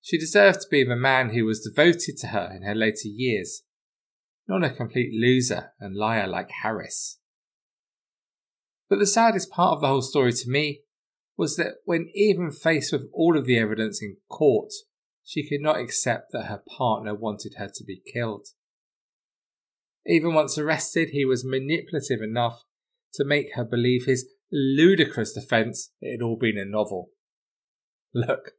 She 0.00 0.16
deserved 0.16 0.62
to 0.62 0.68
be 0.70 0.82
with 0.82 0.92
a 0.92 0.96
man 0.96 1.30
who 1.30 1.44
was 1.44 1.60
devoted 1.60 2.16
to 2.18 2.28
her 2.28 2.50
in 2.54 2.62
her 2.62 2.74
later 2.74 3.08
years, 3.08 3.62
not 4.48 4.64
a 4.64 4.70
complete 4.70 5.12
loser 5.12 5.72
and 5.78 5.94
liar 5.94 6.26
like 6.26 6.50
Harris. 6.62 7.18
But 8.88 8.98
the 8.98 9.06
saddest 9.06 9.50
part 9.50 9.74
of 9.74 9.80
the 9.80 9.88
whole 9.88 10.02
story 10.02 10.32
to 10.32 10.48
me 10.48 10.82
was 11.40 11.56
that 11.56 11.76
when 11.86 12.10
even 12.14 12.52
faced 12.52 12.92
with 12.92 13.08
all 13.14 13.34
of 13.34 13.46
the 13.46 13.58
evidence 13.58 14.02
in 14.02 14.18
court, 14.28 14.70
she 15.24 15.48
could 15.48 15.62
not 15.62 15.80
accept 15.80 16.32
that 16.32 16.48
her 16.48 16.62
partner 16.76 17.14
wanted 17.14 17.54
her 17.56 17.70
to 17.74 17.82
be 17.82 18.02
killed. 18.12 18.48
Even 20.04 20.34
once 20.34 20.58
arrested, 20.58 21.08
he 21.12 21.24
was 21.24 21.42
manipulative 21.42 22.20
enough 22.20 22.64
to 23.14 23.24
make 23.24 23.54
her 23.54 23.64
believe 23.64 24.04
his 24.04 24.28
ludicrous 24.52 25.32
defence 25.32 25.90
it 26.02 26.18
had 26.18 26.22
all 26.22 26.36
been 26.36 26.58
a 26.58 26.64
novel. 26.66 27.08
Look, 28.12 28.50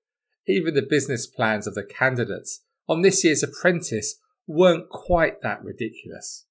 even 0.47 0.73
the 0.73 0.81
business 0.81 1.27
plans 1.27 1.67
of 1.67 1.75
the 1.75 1.83
candidates 1.83 2.63
on 2.89 3.03
this 3.03 3.23
year's 3.23 3.43
apprentice 3.43 4.15
weren't 4.47 4.89
quite 4.89 5.43
that 5.43 5.63
ridiculous. 5.63 6.47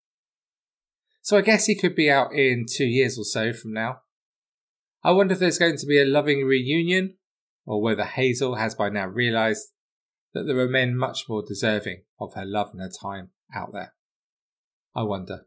So 1.22 1.36
I 1.36 1.40
guess 1.40 1.66
he 1.66 1.74
could 1.74 1.96
be 1.96 2.08
out 2.08 2.32
in 2.32 2.66
two 2.72 2.86
years 2.86 3.18
or 3.18 3.24
so 3.24 3.52
from 3.52 3.72
now. 3.72 4.02
I 5.02 5.12
wonder 5.12 5.32
if 5.32 5.40
there's 5.40 5.58
going 5.58 5.78
to 5.78 5.86
be 5.86 6.00
a 6.00 6.04
loving 6.04 6.44
reunion, 6.44 7.16
or 7.64 7.80
whether 7.80 8.04
Hazel 8.04 8.56
has 8.56 8.74
by 8.74 8.90
now 8.90 9.06
realised 9.06 9.68
that 10.34 10.44
there 10.44 10.58
are 10.58 10.68
men 10.68 10.96
much 10.96 11.28
more 11.28 11.42
deserving 11.46 12.02
of 12.20 12.34
her 12.34 12.44
love 12.44 12.70
and 12.72 12.80
her 12.80 12.90
time 12.90 13.30
out 13.54 13.72
there. 13.72 13.94
I 14.94 15.02
wonder. 15.04 15.46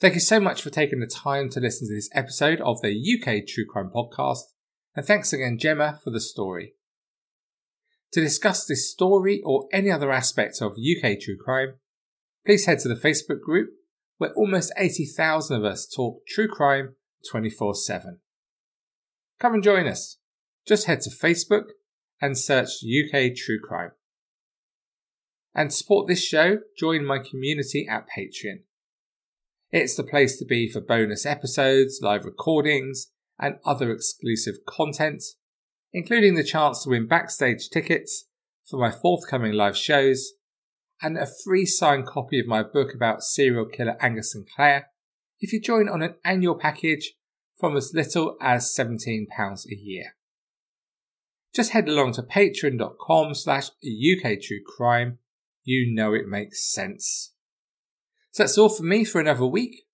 Thank 0.00 0.14
you 0.14 0.20
so 0.20 0.40
much 0.40 0.60
for 0.60 0.70
taking 0.70 1.00
the 1.00 1.06
time 1.06 1.48
to 1.50 1.60
listen 1.60 1.88
to 1.88 1.94
this 1.94 2.10
episode 2.12 2.60
of 2.60 2.82
the 2.82 2.90
UK 2.92 3.46
True 3.46 3.64
Crime 3.64 3.90
Podcast, 3.94 4.42
and 4.94 5.06
thanks 5.06 5.32
again, 5.32 5.56
Gemma, 5.58 6.00
for 6.02 6.10
the 6.10 6.20
story. 6.20 6.74
To 8.12 8.20
discuss 8.20 8.66
this 8.66 8.90
story 8.90 9.40
or 9.44 9.68
any 9.72 9.90
other 9.90 10.12
aspects 10.12 10.60
of 10.60 10.72
UK 10.72 11.20
True 11.20 11.36
Crime, 11.42 11.74
please 12.44 12.66
head 12.66 12.80
to 12.80 12.88
the 12.88 12.94
Facebook 12.94 13.40
group 13.40 13.70
where 14.18 14.32
almost 14.32 14.72
80,000 14.76 15.56
of 15.56 15.64
us 15.64 15.86
talk 15.86 16.26
true 16.26 16.48
crime 16.48 16.96
24 17.30 17.74
7. 17.74 18.18
Come 19.38 19.54
and 19.54 19.62
join 19.62 19.86
us. 19.86 20.18
Just 20.66 20.86
head 20.86 21.00
to 21.02 21.10
Facebook 21.10 21.64
and 22.20 22.36
search 22.36 22.68
UK 22.82 23.34
True 23.36 23.60
Crime. 23.62 23.92
And 25.54 25.70
to 25.70 25.76
support 25.76 26.06
this 26.06 26.24
show, 26.24 26.58
join 26.78 27.04
my 27.04 27.18
community 27.18 27.86
at 27.88 28.06
Patreon. 28.16 28.60
It's 29.70 29.96
the 29.96 30.04
place 30.04 30.38
to 30.38 30.44
be 30.44 30.70
for 30.70 30.80
bonus 30.80 31.26
episodes, 31.26 32.00
live 32.02 32.24
recordings, 32.24 33.10
and 33.38 33.56
other 33.64 33.90
exclusive 33.90 34.56
content, 34.66 35.22
including 35.92 36.34
the 36.34 36.44
chance 36.44 36.82
to 36.82 36.90
win 36.90 37.06
backstage 37.06 37.68
tickets 37.68 38.26
for 38.68 38.78
my 38.78 38.90
forthcoming 38.90 39.52
live 39.52 39.76
shows 39.76 40.32
and 41.02 41.18
a 41.18 41.26
free 41.44 41.66
signed 41.66 42.06
copy 42.06 42.40
of 42.40 42.46
my 42.46 42.62
book 42.62 42.94
about 42.94 43.22
serial 43.22 43.66
killer 43.66 43.96
Angus 44.00 44.32
Sinclair 44.32 44.88
if 45.40 45.52
you 45.52 45.60
join 45.60 45.88
on 45.88 46.02
an 46.02 46.14
annual 46.24 46.54
package 46.54 47.14
from 47.58 47.76
as 47.76 47.92
little 47.94 48.36
as 48.40 48.74
£17 48.76 49.26
a 49.66 49.76
year. 49.76 50.14
Just 51.54 51.70
head 51.70 51.88
along 51.88 52.12
to 52.12 52.22
patreon.com 52.22 53.34
slash 53.34 53.70
uktruecrime. 53.84 55.16
You 55.64 55.94
know 55.94 56.12
it 56.12 56.28
makes 56.28 56.70
sense. 56.70 57.32
So 58.32 58.42
that's 58.42 58.58
all 58.58 58.68
for 58.68 58.82
me 58.82 59.04
for 59.04 59.20
another 59.20 59.46
week. 59.46 59.86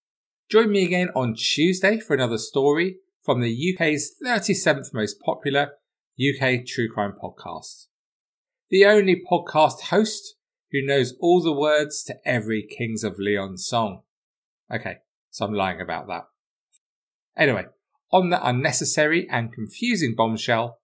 Join 0.50 0.72
me 0.72 0.84
again 0.84 1.08
on 1.14 1.34
Tuesday 1.34 2.00
for 2.00 2.14
another 2.14 2.38
story 2.38 2.96
from 3.22 3.40
the 3.40 3.74
UK's 3.74 4.16
37th 4.24 4.92
most 4.92 5.20
popular 5.20 5.72
UK 6.18 6.66
true 6.66 6.90
crime 6.92 7.14
podcast. 7.22 7.86
The 8.68 8.84
only 8.84 9.22
podcast 9.30 9.82
host 9.82 10.34
who 10.72 10.84
knows 10.84 11.14
all 11.20 11.40
the 11.40 11.52
words 11.52 12.02
to 12.04 12.16
every 12.24 12.62
Kings 12.62 13.04
of 13.04 13.18
Leon 13.18 13.58
song. 13.58 14.02
Okay, 14.74 14.96
so 15.30 15.46
I'm 15.46 15.54
lying 15.54 15.80
about 15.80 16.08
that. 16.08 16.24
Anyway, 17.36 17.64
on 18.12 18.30
that 18.30 18.42
unnecessary 18.44 19.26
and 19.30 19.52
confusing 19.52 20.14
bombshell, 20.16 20.78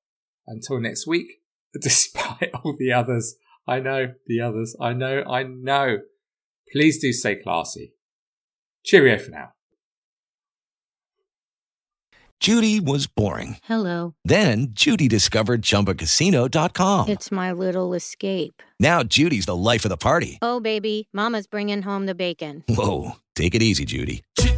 until 0.47 0.81
next 0.81 1.07
week, 1.07 1.27
despite 1.81 2.51
all 2.55 2.75
the 2.79 2.93
others, 2.93 3.37
I 3.67 3.81
know, 3.81 4.15
the 4.27 4.41
others, 4.41 4.75
I 4.81 4.93
know, 4.95 5.23
I 5.29 5.43
know. 5.43 5.99
Please 6.73 6.99
do 6.99 7.13
stay 7.13 7.37
classy. 7.37 7.93
Cheerio 8.85 9.19
for 9.19 9.31
now. 9.31 9.53
Judy 12.41 12.79
was 12.79 13.09
boring. 13.09 13.57
Hello. 13.65 14.15
Then 14.25 14.69
Judy 14.71 15.09
discovered 15.09 15.61
ChumbaCasino.com. 15.63 17.09
It's 17.09 17.33
my 17.33 17.51
little 17.51 17.95
escape. 17.95 18.63
Now 18.79 19.03
Judy's 19.03 19.47
the 19.47 19.57
life 19.57 19.85
of 19.85 19.89
the 19.89 19.97
party. 19.97 20.39
Oh, 20.41 20.61
baby, 20.61 21.09
Mama's 21.13 21.49
bringing 21.49 21.83
home 21.83 22.07
the 22.07 22.15
bacon. 22.15 22.63
Whoa, 22.69 23.17
take 23.35 23.57
it 23.57 23.63
easy, 23.63 23.85
Judy. 23.85 24.23